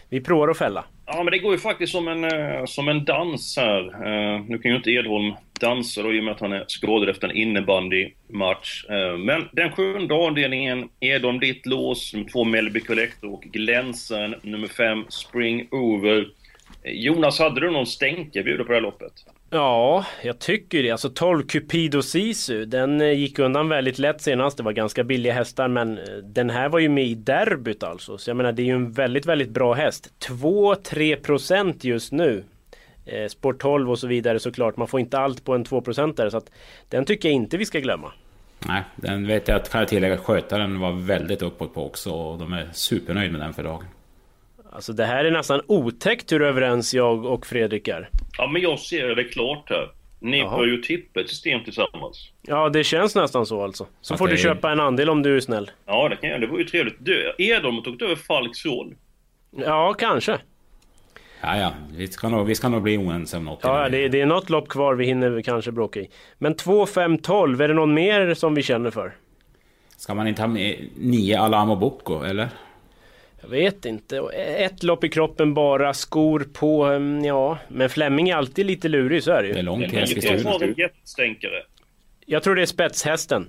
vi 0.08 0.20
provar 0.20 0.48
att 0.48 0.58
fälla. 0.58 0.84
Ja, 1.12 1.22
men 1.22 1.30
det 1.30 1.38
går 1.38 1.52
ju 1.52 1.58
faktiskt 1.58 1.92
som 1.92 2.08
en, 2.08 2.24
eh, 2.24 2.64
som 2.64 2.88
en 2.88 3.04
dans 3.04 3.56
här. 3.56 3.84
Eh, 4.06 4.44
nu 4.48 4.58
kan 4.58 4.70
ju 4.70 4.76
inte 4.76 4.90
Edholm 4.90 5.34
dansa 5.60 6.02
då 6.02 6.14
i 6.14 6.20
och 6.20 6.24
med 6.24 6.34
att 6.34 6.40
han 6.40 6.52
är 6.52 6.64
skadad 6.68 7.08
efter 7.08 7.28
en 7.28 7.36
innebandymatch. 7.36 8.84
Eh, 8.90 9.16
men 9.18 9.48
den 9.52 9.70
sjunde 9.70 10.14
avdelningen, 10.14 10.88
Edholm 11.00 11.40
ditt 11.40 11.66
lås, 11.66 12.14
nummer 12.14 12.30
två 12.30 12.44
Melby 12.44 12.80
Collector 12.80 13.32
och 13.32 13.42
Glänsaren, 13.42 14.34
nummer 14.42 14.68
fem 14.68 15.04
Spring 15.08 15.68
Over. 15.70 16.28
Jonas, 16.84 17.38
hade 17.38 17.60
du 17.60 17.70
någon 17.70 17.86
stänke 17.86 18.42
bjuda 18.42 18.64
på 18.64 18.68
det 18.68 18.74
här 18.74 18.82
loppet? 18.82 19.12
Ja, 19.52 20.06
jag 20.22 20.38
tycker 20.38 20.82
det. 20.82 20.90
Alltså 20.90 21.10
12 21.10 21.42
Cupido 21.42 22.02
Sisu, 22.02 22.64
den 22.64 23.00
eh, 23.00 23.12
gick 23.12 23.38
undan 23.38 23.68
väldigt 23.68 23.98
lätt 23.98 24.20
senast. 24.20 24.56
Det 24.56 24.62
var 24.62 24.72
ganska 24.72 25.04
billiga 25.04 25.32
hästar 25.32 25.68
men 25.68 25.98
eh, 25.98 26.04
den 26.22 26.50
här 26.50 26.68
var 26.68 26.78
ju 26.78 26.88
med 26.88 27.04
i 27.04 27.14
derbyt 27.14 27.82
alltså. 27.82 28.18
Så 28.18 28.30
jag 28.30 28.36
menar 28.36 28.52
det 28.52 28.62
är 28.62 28.64
ju 28.64 28.74
en 28.74 28.92
väldigt, 28.92 29.26
väldigt 29.26 29.50
bra 29.50 29.74
häst. 29.74 30.12
2-3% 30.28 31.74
just 31.80 32.12
nu. 32.12 32.44
Eh, 33.06 33.28
Sport 33.28 33.60
12 33.60 33.90
och 33.90 33.98
så 33.98 34.06
vidare 34.06 34.38
såklart. 34.38 34.76
Man 34.76 34.88
får 34.88 35.00
inte 35.00 35.18
allt 35.18 35.44
på 35.44 35.54
en 35.54 35.64
2% 35.64 36.30
så 36.30 36.36
att 36.36 36.50
den 36.88 37.04
tycker 37.04 37.28
jag 37.28 37.36
inte 37.36 37.56
vi 37.56 37.66
ska 37.66 37.80
glömma. 37.80 38.12
Nej, 38.68 38.82
den 38.96 39.26
vet 39.26 39.48
jag 39.48 39.56
att 39.56 39.70
kan 39.70 39.80
jag 39.80 39.88
tillägga 39.88 40.14
att 40.14 40.20
skötaren 40.20 40.80
var 40.80 40.92
väldigt 40.92 41.42
uppåt 41.42 41.74
på 41.74 41.86
också 41.86 42.10
och 42.10 42.38
de 42.38 42.52
är 42.52 42.68
supernöjda 42.72 43.32
med 43.32 43.40
den 43.40 43.52
för 43.52 43.62
dagen. 43.62 43.84
Alltså 44.72 44.92
det 44.92 45.04
här 45.04 45.24
är 45.24 45.30
nästan 45.30 45.60
otäckt 45.66 46.32
hur 46.32 46.42
överens 46.42 46.94
jag 46.94 47.24
och 47.24 47.46
Fredrik 47.46 47.88
är. 47.88 48.08
Ja, 48.38 48.46
men 48.46 48.62
jag 48.62 48.78
ser 48.78 49.08
det 49.08 49.24
klart 49.24 49.70
här. 49.70 49.90
Ni 50.18 50.38
Jaha. 50.38 50.56
bör 50.56 50.66
ju 50.66 50.76
tippa 50.82 51.20
ett 51.20 51.28
system 51.28 51.64
tillsammans. 51.64 52.32
Ja, 52.42 52.68
det 52.68 52.84
känns 52.84 53.14
nästan 53.14 53.46
så 53.46 53.62
alltså. 53.62 53.86
Så 54.00 54.14
Att 54.14 54.18
får 54.18 54.28
det 54.28 54.34
du 54.34 54.38
köpa 54.38 54.72
en 54.72 54.80
andel 54.80 55.10
om 55.10 55.22
du 55.22 55.36
är 55.36 55.40
snäll. 55.40 55.70
Ja, 55.86 56.08
det 56.08 56.16
kan 56.16 56.30
jag. 56.30 56.40
Det 56.40 56.46
var 56.46 56.58
ju 56.58 56.64
trevligt. 56.64 56.96
Du, 56.98 57.34
Edholm 57.38 57.74
har 57.76 57.82
tagit 57.82 58.02
över 58.02 58.16
Falks 58.16 58.66
roll. 58.66 58.94
Ja, 59.56 59.94
kanske. 59.98 60.38
Ja, 61.40 61.56
ja, 61.56 61.72
vi 61.96 62.06
ska 62.06 62.28
nog, 62.28 62.46
vi 62.46 62.54
ska 62.54 62.68
nog 62.68 62.82
bli 62.82 62.96
oense 62.98 63.36
om 63.36 63.44
något. 63.44 63.60
Ja, 63.62 63.88
det, 63.88 64.08
det 64.08 64.20
är 64.20 64.26
något 64.26 64.50
lopp 64.50 64.68
kvar 64.68 64.94
vi 64.94 65.04
hinner 65.06 65.42
kanske 65.42 65.72
bråka 65.72 66.00
i. 66.00 66.10
Men 66.38 66.54
2, 66.56 66.86
5, 66.86 67.18
12, 67.18 67.62
är 67.62 67.68
det 67.68 67.74
någon 67.74 67.94
mer 67.94 68.34
som 68.34 68.54
vi 68.54 68.62
känner 68.62 68.90
för? 68.90 69.12
Ska 69.96 70.14
man 70.14 70.28
inte 70.28 70.42
ha 70.42 70.48
med 70.48 70.88
nio 70.96 71.40
Alamo 71.40 71.76
Bocco, 71.76 72.22
eller? 72.22 72.48
Jag 73.42 73.48
vet 73.48 73.84
inte. 73.84 74.16
Ett 74.58 74.82
lopp 74.82 75.04
i 75.04 75.08
kroppen 75.08 75.54
bara, 75.54 75.94
skor 75.94 76.46
på, 76.52 76.84
ehm, 76.84 77.24
ja. 77.24 77.58
Men 77.68 77.90
Flemming 77.90 78.28
är 78.28 78.36
alltid 78.36 78.66
lite 78.66 78.88
lurig, 78.88 79.22
så 79.22 79.30
är 79.32 79.42
det 79.42 79.48
Det 79.48 79.54
är 79.54 79.56
ju. 79.56 79.62
långt 79.62 79.88
till 79.88 80.74
jättestänkare. 80.78 81.62
Jag 82.26 82.42
tror 82.42 82.54
det 82.54 82.62
är 82.62 82.66
spetshästen. 82.66 83.48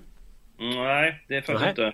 Mm, 0.60 0.76
Nej, 0.84 1.16
det 1.28 1.36
är 1.36 1.42
faktiskt 1.42 1.70
inte. 1.70 1.94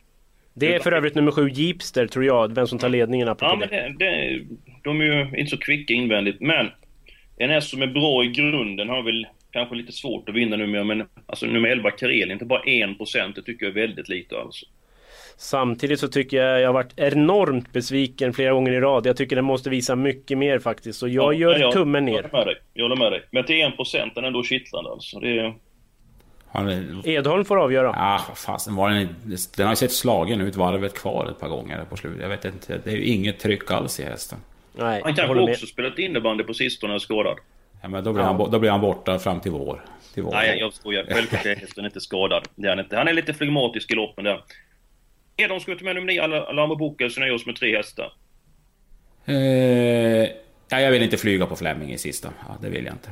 Det 0.53 0.75
är 0.75 0.79
för 0.79 0.91
övrigt 0.91 1.15
nummer 1.15 1.31
7, 1.31 1.49
Jeepster, 1.49 2.07
tror 2.07 2.25
jag. 2.25 2.55
Vem 2.55 2.67
som 2.67 2.79
tar 2.79 2.89
ledningen 2.89 3.27
Ja, 3.39 3.55
men 3.59 3.69
det. 3.69 3.75
det, 3.99 4.05
det, 4.05 4.39
de 4.83 5.01
är 5.01 5.05
ju 5.05 5.21
inte 5.39 5.49
så 5.49 5.57
kvicka 5.57 5.93
invändigt. 5.93 6.41
Men 6.41 6.67
en 7.37 7.49
häst 7.49 7.69
som 7.69 7.81
är 7.81 7.87
bra 7.87 8.23
i 8.23 8.27
grunden 8.27 8.89
har 8.89 9.03
väl 9.03 9.27
kanske 9.51 9.75
lite 9.75 9.91
svårt 9.91 10.29
att 10.29 10.35
vinna 10.35 10.55
numera. 10.57 10.83
Men 10.83 11.03
alltså 11.25 11.45
nummer 11.45 11.69
11 11.69 11.91
Karelin, 11.91 12.31
inte 12.31 12.45
bara 12.45 12.61
1%. 12.63 13.33
Det 13.35 13.41
tycker 13.41 13.65
jag 13.65 13.77
är 13.77 13.81
väldigt 13.87 14.09
lite 14.09 14.37
alltså. 14.39 14.65
Samtidigt 15.37 15.99
så 15.99 16.07
tycker 16.07 16.37
jag 16.37 16.61
jag 16.61 16.67
har 16.67 16.73
varit 16.73 16.93
enormt 16.99 17.73
besviken 17.73 18.33
flera 18.33 18.51
gånger 18.53 18.71
i 18.71 18.79
rad. 18.79 19.05
Jag 19.05 19.17
tycker 19.17 19.35
den 19.35 19.45
måste 19.45 19.69
visa 19.69 19.95
mycket 19.95 20.37
mer 20.37 20.59
faktiskt. 20.59 20.99
Så 20.99 21.07
jag 21.07 21.33
gör 21.33 21.59
Ja, 21.59 21.71
tummen 21.71 22.07
Jag 22.07 22.13
ner. 22.15 22.21
håller 22.23 22.37
med 22.37 22.47
dig. 22.47 22.55
Jag 22.73 22.83
håller 22.83 22.95
med 22.95 23.11
dig. 23.11 23.23
Men 23.31 23.43
till 23.45 23.55
1% 23.55 24.11
den 24.15 24.23
är 24.23 24.27
ändå 24.27 24.43
kittlande 24.43 24.89
alltså. 24.89 25.19
Det 25.19 25.39
är... 25.39 25.53
Han, 26.51 27.01
Edholm 27.05 27.45
får 27.45 27.59
avgöra. 27.63 27.87
Ja, 27.95 28.21
vad 28.27 28.37
fasen 28.37 28.75
var 28.75 28.89
den... 28.89 29.07
Den 29.57 29.65
har 29.65 29.71
ju 29.71 29.75
sett 29.75 29.91
slagen 29.91 30.41
ut 30.41 30.55
varvet 30.55 30.93
kvar 30.93 31.27
ett 31.31 31.39
par 31.39 31.49
gånger 31.49 31.85
på 31.89 31.97
slutet. 31.97 32.21
Jag 32.21 32.29
vet 32.29 32.45
inte, 32.45 32.81
det 32.83 32.89
är 32.91 32.95
ju 32.95 33.03
inget 33.03 33.39
tryck 33.39 33.71
alls 33.71 33.99
i 33.99 34.03
hästen. 34.03 34.39
Nej, 34.73 34.85
Han 34.85 34.93
jag 34.95 35.03
kanske 35.05 35.27
håller 35.27 35.41
med. 35.41 35.51
också 35.51 35.65
spelat 35.65 35.99
innebandy 35.99 36.43
på 36.43 36.53
sistone 36.53 36.93
och 36.93 37.01
skadad. 37.01 37.37
Ja, 37.81 37.87
men 37.87 38.03
då 38.03 38.13
blir, 38.13 38.23
han, 38.23 38.37
bo- 38.37 38.47
då 38.47 38.59
blir 38.59 38.69
han 38.71 38.81
borta 38.81 39.19
fram 39.19 39.39
till 39.39 39.51
vår. 39.51 39.81
Till 40.13 40.23
vår. 40.23 40.31
Nej, 40.31 40.59
jag 40.59 40.73
skojar. 40.73 41.05
Självklart 41.09 41.45
är 41.45 41.55
hästen 41.55 41.85
inte 41.85 42.01
skadad. 42.01 42.43
Det 42.55 42.65
är 42.67 42.69
han, 42.69 42.79
inte. 42.79 42.97
han 42.97 43.07
är 43.07 43.13
lite 43.13 43.33
flegmatisk 43.33 43.91
i 43.91 43.95
loppen 43.95 44.23
där. 44.23 44.41
Edholm 45.37 45.59
ska 45.59 45.71
vi 45.71 45.77
ta 45.77 45.85
med 45.85 45.95
nummer 45.95 46.07
9 46.13 46.21
Alamo 46.21 46.75
Bokel 46.75 47.11
så 47.11 47.19
nöjer 47.19 47.33
oss 47.33 47.45
med 47.45 47.55
tre 47.55 47.77
hästar. 47.77 48.13
Eh, 49.25 49.35
ja, 50.69 50.79
jag 50.81 50.91
vill 50.91 51.03
inte 51.03 51.17
flyga 51.17 51.45
på 51.45 51.55
Fleming 51.55 51.93
i 51.93 51.97
sista. 51.97 52.29
Ja, 52.47 52.57
det 52.61 52.69
vill 52.69 52.85
jag 52.85 52.93
inte. 52.93 53.09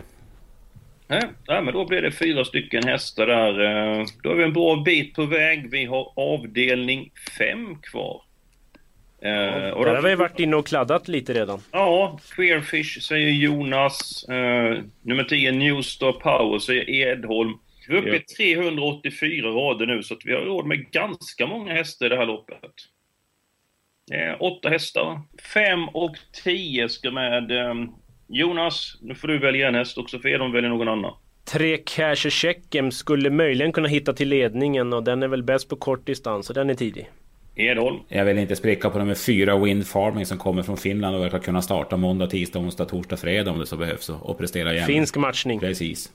Nej, 1.08 1.22
men 1.48 1.74
då 1.74 1.86
blir 1.86 2.02
det 2.02 2.12
fyra 2.12 2.46
stycken 2.46 2.84
hästar 2.88 3.28
där. 3.28 3.60
Eh, 4.00 4.06
Då 4.24 4.30
är 4.32 4.36
vi 4.36 4.44
en 4.44 4.54
bra 4.54 4.76
bit 4.76 5.14
på 5.16 5.26
väg. 5.26 5.72
Vi 5.72 5.86
har 5.86 6.12
avdelning 6.16 7.12
5 7.38 7.76
kvar. 7.82 8.22
Eh, 9.22 9.70
och 9.70 9.86
Där 9.86 9.96
har 9.96 10.02
vi 10.02 10.16
varit 10.16 10.40
inne 10.40 10.56
och 10.56 10.68
kladdat 10.68 11.08
lite 11.08 11.34
redan. 11.34 11.62
Ja, 11.72 12.20
Queerfish 12.36 13.02
säger 13.02 13.30
Jonas. 13.30 14.26
Eh, 14.30 14.78
nummer 15.02 15.24
10 15.24 15.52
Newstar 15.52 16.12
Power 16.12 16.60
säger 16.60 16.90
Edholm. 16.90 17.54
Vi 17.88 17.98
är 17.98 18.02
uppe 18.02 18.16
i 18.16 18.20
384 18.20 19.50
rader 19.50 19.86
nu 19.86 20.04
så 20.04 20.14
att 20.14 20.26
vi 20.26 20.34
har 20.34 20.42
råd 20.42 20.66
med 20.66 20.92
ganska 20.92 21.48
många 21.48 21.74
hästar 21.74 22.06
i 22.06 22.10
det 22.10 22.18
här 22.18 22.26
loppet. 22.26 22.72
Eh, 24.12 24.36
åtta 24.40 24.70
hästar. 24.70 25.22
5 25.54 25.90
och 25.90 26.16
10 26.44 26.90
ska 26.90 27.12
med. 27.12 27.52
Eh, 27.52 27.74
Jonas, 28.28 28.98
nu 29.02 29.16
får 29.16 29.28
du 29.28 29.40
välja 29.40 29.68
en 29.68 29.76
häst 29.76 29.98
också 29.98 30.20
för 30.20 30.30
Edholm 30.30 30.52
väljer 30.52 30.70
någon 30.70 30.88
annan. 30.88 31.14
Tre 31.46 31.78
Cash 31.78 32.30
Checkem 32.30 32.92
skulle 32.92 33.30
möjligen 33.30 33.72
kunna 33.72 33.88
hitta 33.88 34.14
till 34.14 34.30
ledningen 34.30 34.94
och 34.94 35.04
den 35.04 35.24
är 35.24 35.28
väl 35.28 35.44
bäst 35.44 35.70
på 35.70 35.76
kort 35.76 36.06
distans 36.06 36.46
så 36.46 36.54
den 36.54 36.70
är 36.70 36.74
tidig. 36.74 37.10
Edholm. 37.56 38.00
Jag 38.08 38.26
vill 38.26 38.38
inte 38.38 38.56
spricka 38.56 38.90
på 38.90 39.00
nummer 39.00 39.16
fyra 39.16 39.58
Wind 39.58 39.88
Farming 39.88 40.26
som 40.26 40.38
kommer 40.38 40.64
från 40.64 40.78
Finland 40.78 41.16
och 41.16 41.24
verkar 41.24 41.40
kunna 41.40 41.62
starta 41.62 41.98
måndag, 41.98 42.28
tisdag, 42.28 42.60
onsdag, 42.60 42.86
torsdag, 42.86 43.18
fredag 43.18 43.52
om 43.52 43.60
det 43.60 43.66
så 43.66 43.78
behövs 43.78 44.10
och, 44.10 44.30
och 44.30 44.38
prestera 44.38 44.74
igen. 44.74 44.86
Finsk 44.86 45.18
matchning. 45.18 45.60
Precis. 45.60 46.12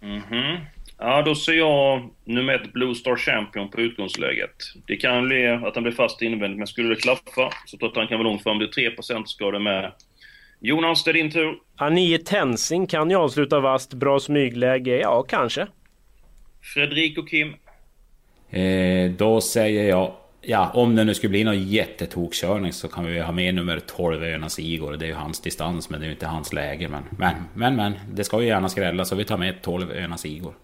Mhm. 0.00 0.56
Ja, 1.02 1.22
då 1.22 1.34
ser 1.34 1.52
jag 1.52 2.10
nummer 2.24 2.54
ett 2.54 2.72
Blue 2.72 2.94
Star 2.94 3.16
Champion 3.16 3.70
på 3.70 3.80
utgångsläget. 3.80 4.56
Det 4.86 4.96
kan 4.96 5.26
bli 5.28 5.46
att 5.46 5.74
han 5.74 5.82
blir 5.82 5.92
fast 5.92 6.22
invändigt, 6.22 6.58
men 6.58 6.66
skulle 6.66 6.88
det 6.88 7.00
klaffa 7.00 7.50
så 7.66 7.76
tror 7.76 7.80
jag 7.80 7.90
att 7.90 7.96
han 7.96 8.06
kan 8.06 8.18
vara 8.18 8.28
långt 8.28 8.42
fram. 8.42 8.58
Det 8.58 8.64
är 8.64 8.90
3% 8.96 9.24
ska 9.24 9.50
det 9.50 9.58
med. 9.58 9.92
Jonas, 10.60 11.04
det 11.04 11.10
är 11.10 11.12
din 11.12 11.30
tur. 11.30 11.54
Anie 11.76 12.18
Tensing 12.18 12.86
kan 12.86 13.10
ju 13.10 13.16
avsluta 13.16 13.60
vast, 13.60 13.94
bra 13.94 14.20
smygläge, 14.20 15.00
ja 15.00 15.22
kanske. 15.22 15.66
Fredrik 16.74 17.18
och 17.18 17.28
Kim. 17.28 17.54
Eh, 18.50 19.10
då 19.10 19.40
säger 19.40 19.88
jag... 19.88 20.12
Ja, 20.42 20.70
om 20.74 20.96
det 20.96 21.04
nu 21.04 21.14
skulle 21.14 21.30
bli 21.30 21.44
någon 21.44 21.68
jättetokkörning 21.68 22.72
så 22.72 22.88
kan 22.88 23.06
vi 23.06 23.20
ha 23.20 23.32
med 23.32 23.54
nummer 23.54 23.80
12 23.80 24.24
Önas 24.24 24.58
Igor. 24.58 24.92
Det 24.92 25.04
är 25.04 25.08
ju 25.08 25.14
hans 25.14 25.40
distans 25.40 25.90
men 25.90 26.00
det 26.00 26.04
är 26.04 26.08
ju 26.08 26.12
inte 26.12 26.26
hans 26.26 26.52
läge. 26.52 26.88
Men, 26.88 27.02
men, 27.10 27.34
men, 27.54 27.76
men 27.76 27.92
det 28.12 28.24
ska 28.24 28.40
ju 28.40 28.46
gärna 28.46 28.68
skrälla 28.68 29.04
så 29.04 29.16
vi 29.16 29.24
tar 29.24 29.38
med 29.38 29.62
12 29.62 29.92
Önas 29.92 30.26
Igor. 30.26 30.54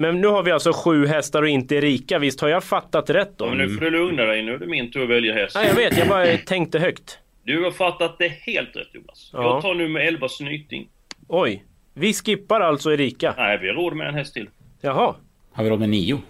Men 0.00 0.20
nu 0.20 0.26
har 0.26 0.42
vi 0.42 0.50
alltså 0.50 0.72
sju 0.72 1.06
hästar 1.06 1.42
och 1.42 1.48
inte 1.48 1.74
Erika, 1.74 2.18
visst 2.18 2.40
har 2.40 2.48
jag 2.48 2.64
fattat 2.64 3.10
rätt 3.10 3.38
då? 3.38 3.44
Ja, 3.44 3.48
men 3.48 3.58
nu 3.58 3.68
får 3.74 3.80
du 3.80 3.90
lugna 3.90 4.22
dig. 4.22 4.42
Nu 4.42 4.54
är 4.54 4.58
det 4.58 4.66
min 4.66 4.90
tur 4.90 5.02
att 5.02 5.08
välja 5.08 5.34
häst. 5.34 5.54
Nej, 5.56 5.66
jag 5.68 5.74
vet, 5.74 5.98
jag 5.98 6.08
bara 6.08 6.36
tänkte 6.36 6.78
högt. 6.78 7.18
Du 7.44 7.64
har 7.64 7.70
fattat 7.70 8.18
det 8.18 8.28
helt 8.28 8.76
rätt, 8.76 8.88
Jonas. 8.92 9.30
Ja. 9.32 9.42
Jag 9.42 9.62
tar 9.62 9.74
nummer 9.74 10.00
11 10.00 10.28
Snyting. 10.28 10.88
Oj. 11.28 11.64
Vi 11.94 12.12
skippar 12.14 12.60
alltså 12.60 12.92
Erika? 12.92 13.34
Nej, 13.36 13.58
vi 13.58 13.68
har 13.68 13.74
råd 13.74 13.96
med 13.96 14.08
en 14.08 14.14
häst 14.14 14.34
till. 14.34 14.48
Jaha. 14.80 15.14
Har 15.52 15.64
vi 15.64 15.70
råd 15.70 15.80
med 15.80 15.88
nio? 15.88 16.22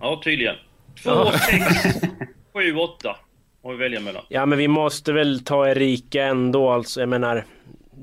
Ja, 0.00 0.20
tydligen. 0.24 0.54
2, 1.02 1.10
Ja. 1.10 1.32
6, 1.32 1.64
7, 2.52 2.74
8 2.76 3.16
har 3.62 3.72
vi 3.72 3.78
välja 3.78 4.00
mellan. 4.00 4.22
Ja 4.28 4.46
men 4.46 4.58
vi 4.58 4.68
måste 4.68 5.12
väl 5.12 5.44
ta 5.44 5.68
Erika 5.68 6.24
ändå 6.24 6.70
alltså, 6.70 7.00
jag 7.00 7.08
menar 7.08 7.44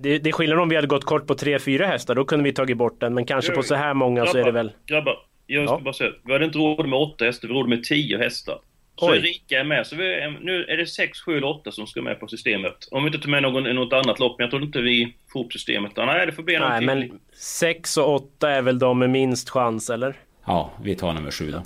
det, 0.04 0.18
det 0.18 0.30
är 0.30 0.34
skillnad 0.34 0.60
om 0.60 0.70
vi 0.70 0.76
hade 0.76 0.88
gått 0.88 1.06
kort 1.06 1.28
på 1.28 1.34
3-4 1.34 1.86
hästar, 1.86 2.16
då 2.16 2.26
kunde 2.26 2.44
vi 2.44 2.54
tagit 2.54 2.78
bort 2.78 3.00
den. 3.00 3.14
Men 3.14 3.26
kanske 3.26 3.52
på 3.52 3.64
så 3.64 3.76
här 3.76 3.94
många 3.94 4.26
så 4.26 4.38
är 4.38 4.44
det 4.44 4.52
väl... 4.52 4.72
Grabbar, 4.86 5.16
jag 5.48 5.68
ska 5.68 5.76
Ja. 5.76 5.82
bara 5.84 5.94
säga. 5.94 6.12
Vi 6.26 6.34
hade 6.34 6.46
inte 6.46 6.58
råd 6.58 6.90
med 6.90 7.00
åtta 7.00 7.26
hästar, 7.26 7.48
vi 7.48 7.54
hade 7.54 7.60
råd 7.60 7.70
med 7.70 7.84
tio 7.84 8.18
hästar. 8.18 8.60
Så 8.96 9.12
Oj. 9.12 9.18
Erika 9.18 9.60
är 9.60 9.64
med. 9.64 9.88
Så 9.88 9.96
vi, 9.96 10.38
nu 10.42 10.64
är 10.64 10.78
det 10.78 10.86
sex, 10.86 11.22
sju 11.22 11.38
eller 11.38 11.48
åtta 11.48 11.72
som 11.72 11.88
ska 11.88 12.02
med 12.02 12.20
på 12.20 12.28
systemet. 12.28 12.88
Om 12.92 13.04
vi 13.04 13.08
inte 13.08 13.20
tar 13.20 13.30
med 13.30 13.44
någon 13.44 13.68
i 13.68 13.74
något 13.74 13.94
annat 13.94 14.20
lopp, 14.20 14.36
men 14.38 14.44
jag 14.44 14.52
tror 14.52 14.64
inte 14.64 14.82
vi 14.82 15.14
får 15.34 15.46
upp 15.46 15.54
systemet. 15.54 15.92
Nej, 15.98 16.26
det 16.26 16.32
får 16.32 16.44
bli 16.44 16.60
Nej 16.60 16.82
men 16.86 17.20
6 17.34 17.98
och 17.98 18.14
8 18.16 18.50
är 18.50 18.62
väl 18.62 18.80
de 18.80 19.00
med 19.00 19.10
minst 19.10 19.50
chans 19.50 19.90
eller? 19.90 20.16
Ja, 20.46 20.72
vi 20.84 20.96
tar 20.96 21.14
nummer 21.14 21.32
sju 21.32 21.52
då. 21.52 21.64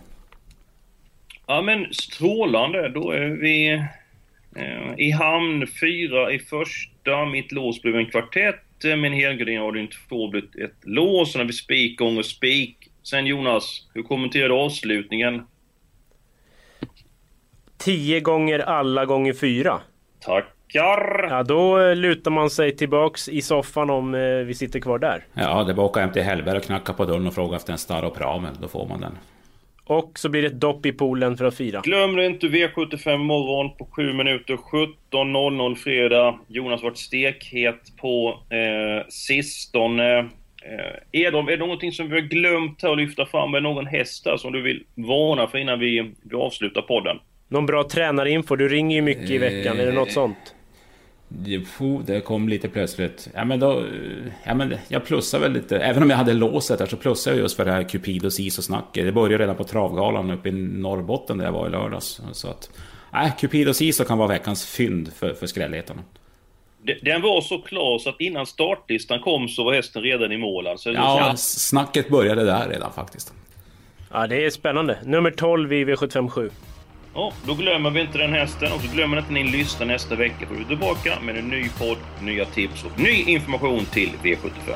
Ja, 1.47 1.61
men 1.61 1.93
strålande. 1.93 2.89
Då 2.89 3.11
är 3.11 3.25
vi 3.25 3.67
eh, 4.55 4.93
i 4.97 5.11
hamn. 5.11 5.67
Fyra 5.81 6.31
i 6.31 6.39
första. 6.39 6.94
Mitt 7.31 7.51
lås 7.51 7.81
blev 7.81 7.95
en 7.95 8.05
kvartett. 8.05 8.85
Eh, 8.85 8.95
Min 8.95 9.13
din 9.73 9.87
två 10.09 10.27
blivit 10.27 10.55
ett 10.55 10.75
lås. 10.83 11.31
Sen 11.31 11.41
har 11.41 11.45
vi 11.47 11.53
spik, 11.53 11.99
gånger 11.99 12.21
spik. 12.23 12.77
Sen 13.03 13.25
Jonas, 13.25 13.87
hur 13.93 14.03
kommenterar 14.03 14.49
du 14.49 14.55
avslutningen? 14.55 15.41
10 17.77 18.19
gånger 18.19 18.59
alla 18.59 19.05
gånger 19.05 19.33
4. 19.33 19.81
Tackar! 20.19 21.27
Ja 21.29 21.43
då 21.43 21.79
eh, 21.79 21.95
lutar 21.95 22.31
man 22.31 22.49
sig 22.49 22.75
tillbaks 22.75 23.29
i 23.29 23.41
soffan 23.41 23.89
om 23.89 24.15
eh, 24.15 24.21
vi 24.21 24.53
sitter 24.53 24.79
kvar 24.79 24.99
där. 24.99 25.25
Ja, 25.33 25.63
det 25.63 25.71
är 25.71 25.75
bara 25.75 25.85
att 25.85 25.89
åka 25.91 25.99
hem 25.99 26.11
till 26.11 26.21
Hellberg 26.21 26.57
och 26.57 26.63
knacka 26.63 26.93
på 26.93 27.05
dörren 27.05 27.27
och 27.27 27.33
fråga 27.33 27.55
efter 27.57 27.71
en 27.71 27.77
Starro 27.77 28.09
Pramel. 28.09 28.53
Då 28.61 28.67
får 28.67 28.87
man 28.87 29.01
den. 29.01 29.17
Och 29.85 30.19
så 30.19 30.29
blir 30.29 30.41
det 30.41 30.47
ett 30.47 30.59
dopp 30.59 30.85
i 30.85 30.91
poolen 30.91 31.37
för 31.37 31.45
att 31.45 31.55
fira. 31.55 31.81
Glöm 31.81 32.15
det 32.15 32.25
inte 32.25 32.47
V75 32.47 33.17
morgon 33.17 33.77
på 33.77 33.87
7 33.91 34.13
minuter 34.13 34.53
17.00 34.55 35.75
fredag. 35.75 36.39
Jonas 36.47 36.83
varit 36.83 36.97
stekhet 36.97 37.97
på 37.97 38.39
eh, 38.49 39.07
sistone. 39.09 40.17
Eh, 40.19 41.21
är, 41.21 41.31
de, 41.31 41.47
är 41.47 41.51
det 41.51 41.57
någonting 41.57 41.91
som 41.91 42.09
vi 42.09 42.13
har 42.13 42.27
glömt 42.27 42.83
här 42.83 42.91
att 42.91 42.97
lyfta 42.97 43.25
fram? 43.25 43.53
Är 43.53 43.61
någon 43.61 43.85
häst 43.85 44.23
där 44.23 44.37
som 44.37 44.51
du 44.51 44.61
vill 44.61 44.83
varna 44.95 45.47
för 45.47 45.57
innan 45.57 45.79
vi, 45.79 46.11
vi 46.23 46.35
avslutar 46.35 46.81
podden? 46.81 47.17
Någon 47.47 47.65
bra 47.65 47.83
tränarinfo? 47.83 48.55
Du 48.55 48.69
ringer 48.69 48.95
ju 48.95 49.01
mycket 49.01 49.29
i 49.29 49.37
veckan. 49.37 49.79
Är 49.79 49.85
det 49.85 49.91
något 49.91 50.11
sånt? 50.11 50.54
Det 52.05 52.21
kom 52.21 52.49
lite 52.49 52.69
plötsligt. 52.69 53.29
Ja, 53.33 53.45
men 53.45 53.59
då, 53.59 53.85
ja, 54.43 54.53
men 54.53 54.75
jag 54.87 55.05
plussar 55.05 55.39
väl 55.39 55.51
lite. 55.51 55.79
Även 55.79 56.03
om 56.03 56.09
jag 56.09 56.17
hade 56.17 56.33
låset 56.33 56.79
där 56.79 56.85
så 56.85 56.97
plussade 56.97 57.35
jag 57.35 57.43
just 57.43 57.55
för 57.55 57.65
det 57.65 57.71
här 57.71 57.83
Cupidos 57.83 58.39
ISO-snacket. 58.39 59.05
Det 59.05 59.11
började 59.11 59.43
redan 59.43 59.55
på 59.55 59.63
Travgalan 59.63 60.31
uppe 60.31 60.49
i 60.49 60.51
Norrbotten 60.51 61.37
där 61.37 61.45
jag 61.45 61.51
var 61.51 61.67
i 61.67 61.69
lördags. 61.69 62.21
Så 62.31 62.49
att, 62.49 62.69
nej, 63.13 63.33
Cupidos 63.39 63.81
ISO 63.81 64.03
kan 64.03 64.17
vara 64.17 64.27
veckans 64.27 64.65
fynd 64.65 65.13
för, 65.13 65.33
för 65.33 65.47
skrälletarna. 65.47 66.01
Den 67.01 67.21
var 67.21 67.41
så 67.41 67.57
klar 67.57 67.99
så 67.99 68.09
att 68.09 68.21
innan 68.21 68.45
startlistan 68.45 69.19
kom 69.19 69.47
så 69.47 69.63
var 69.63 69.73
hästen 69.73 70.01
redan 70.01 70.31
i 70.31 70.37
mål. 70.37 70.67
Alltså, 70.67 70.91
ja, 70.91 71.33
snacket 71.37 72.09
började 72.09 72.45
där 72.45 72.69
redan 72.69 72.93
faktiskt. 72.93 73.33
Ja, 74.11 74.27
det 74.27 74.45
är 74.45 74.49
spännande. 74.49 74.97
Nummer 75.05 75.31
12 75.31 75.73
i 75.73 75.85
V757. 75.85 76.51
Ja, 77.17 77.31
då 77.45 77.53
glömmer 77.53 77.89
vi 77.89 78.01
inte 78.01 78.17
den 78.17 78.33
hästen 78.33 78.71
och 78.71 78.81
så 78.81 78.87
glömmer 78.87 79.17
inte 79.17 79.33
ni 79.33 79.43
lyssna 79.43 79.85
nästa 79.85 80.15
vecka. 80.15 80.47
För 80.47 80.55
vi 80.55 80.61
är 80.61 80.67
tillbaka 80.67 81.19
med 81.21 81.37
en 81.37 81.47
ny 81.47 81.69
podd, 81.69 81.97
nya 82.21 82.45
tips 82.45 82.83
och 82.83 82.99
ny 82.99 83.09
information 83.09 83.85
till 83.85 84.11
V75. 84.23 84.75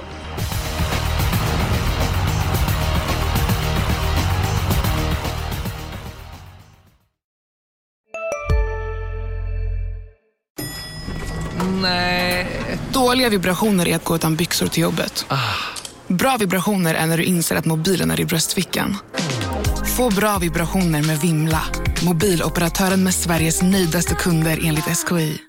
Nej. 11.81 12.47
Dåliga 12.93 13.29
vibrationer 13.29 13.87
är 13.87 13.95
att 13.95 14.03
gå 14.03 14.15
utan 14.15 14.35
byxor 14.35 14.67
till 14.67 14.83
jobbet. 14.83 15.25
Bra 16.07 16.37
vibrationer 16.39 16.95
är 16.95 17.05
när 17.05 17.17
du 17.17 17.23
inser 17.23 17.55
att 17.55 17.65
mobilen 17.65 18.11
är 18.11 18.19
i 18.19 18.25
bröstfickan. 18.25 18.97
Få 19.97 20.09
bra 20.09 20.37
vibrationer 20.37 21.03
med 21.03 21.19
Vimla. 21.19 21.61
Mobiloperatören 22.05 23.03
med 23.03 23.13
Sveriges 23.13 23.61
nöjdaste 23.61 24.15
kunder 24.15 24.59
enligt 24.63 24.97
SKI. 24.97 25.41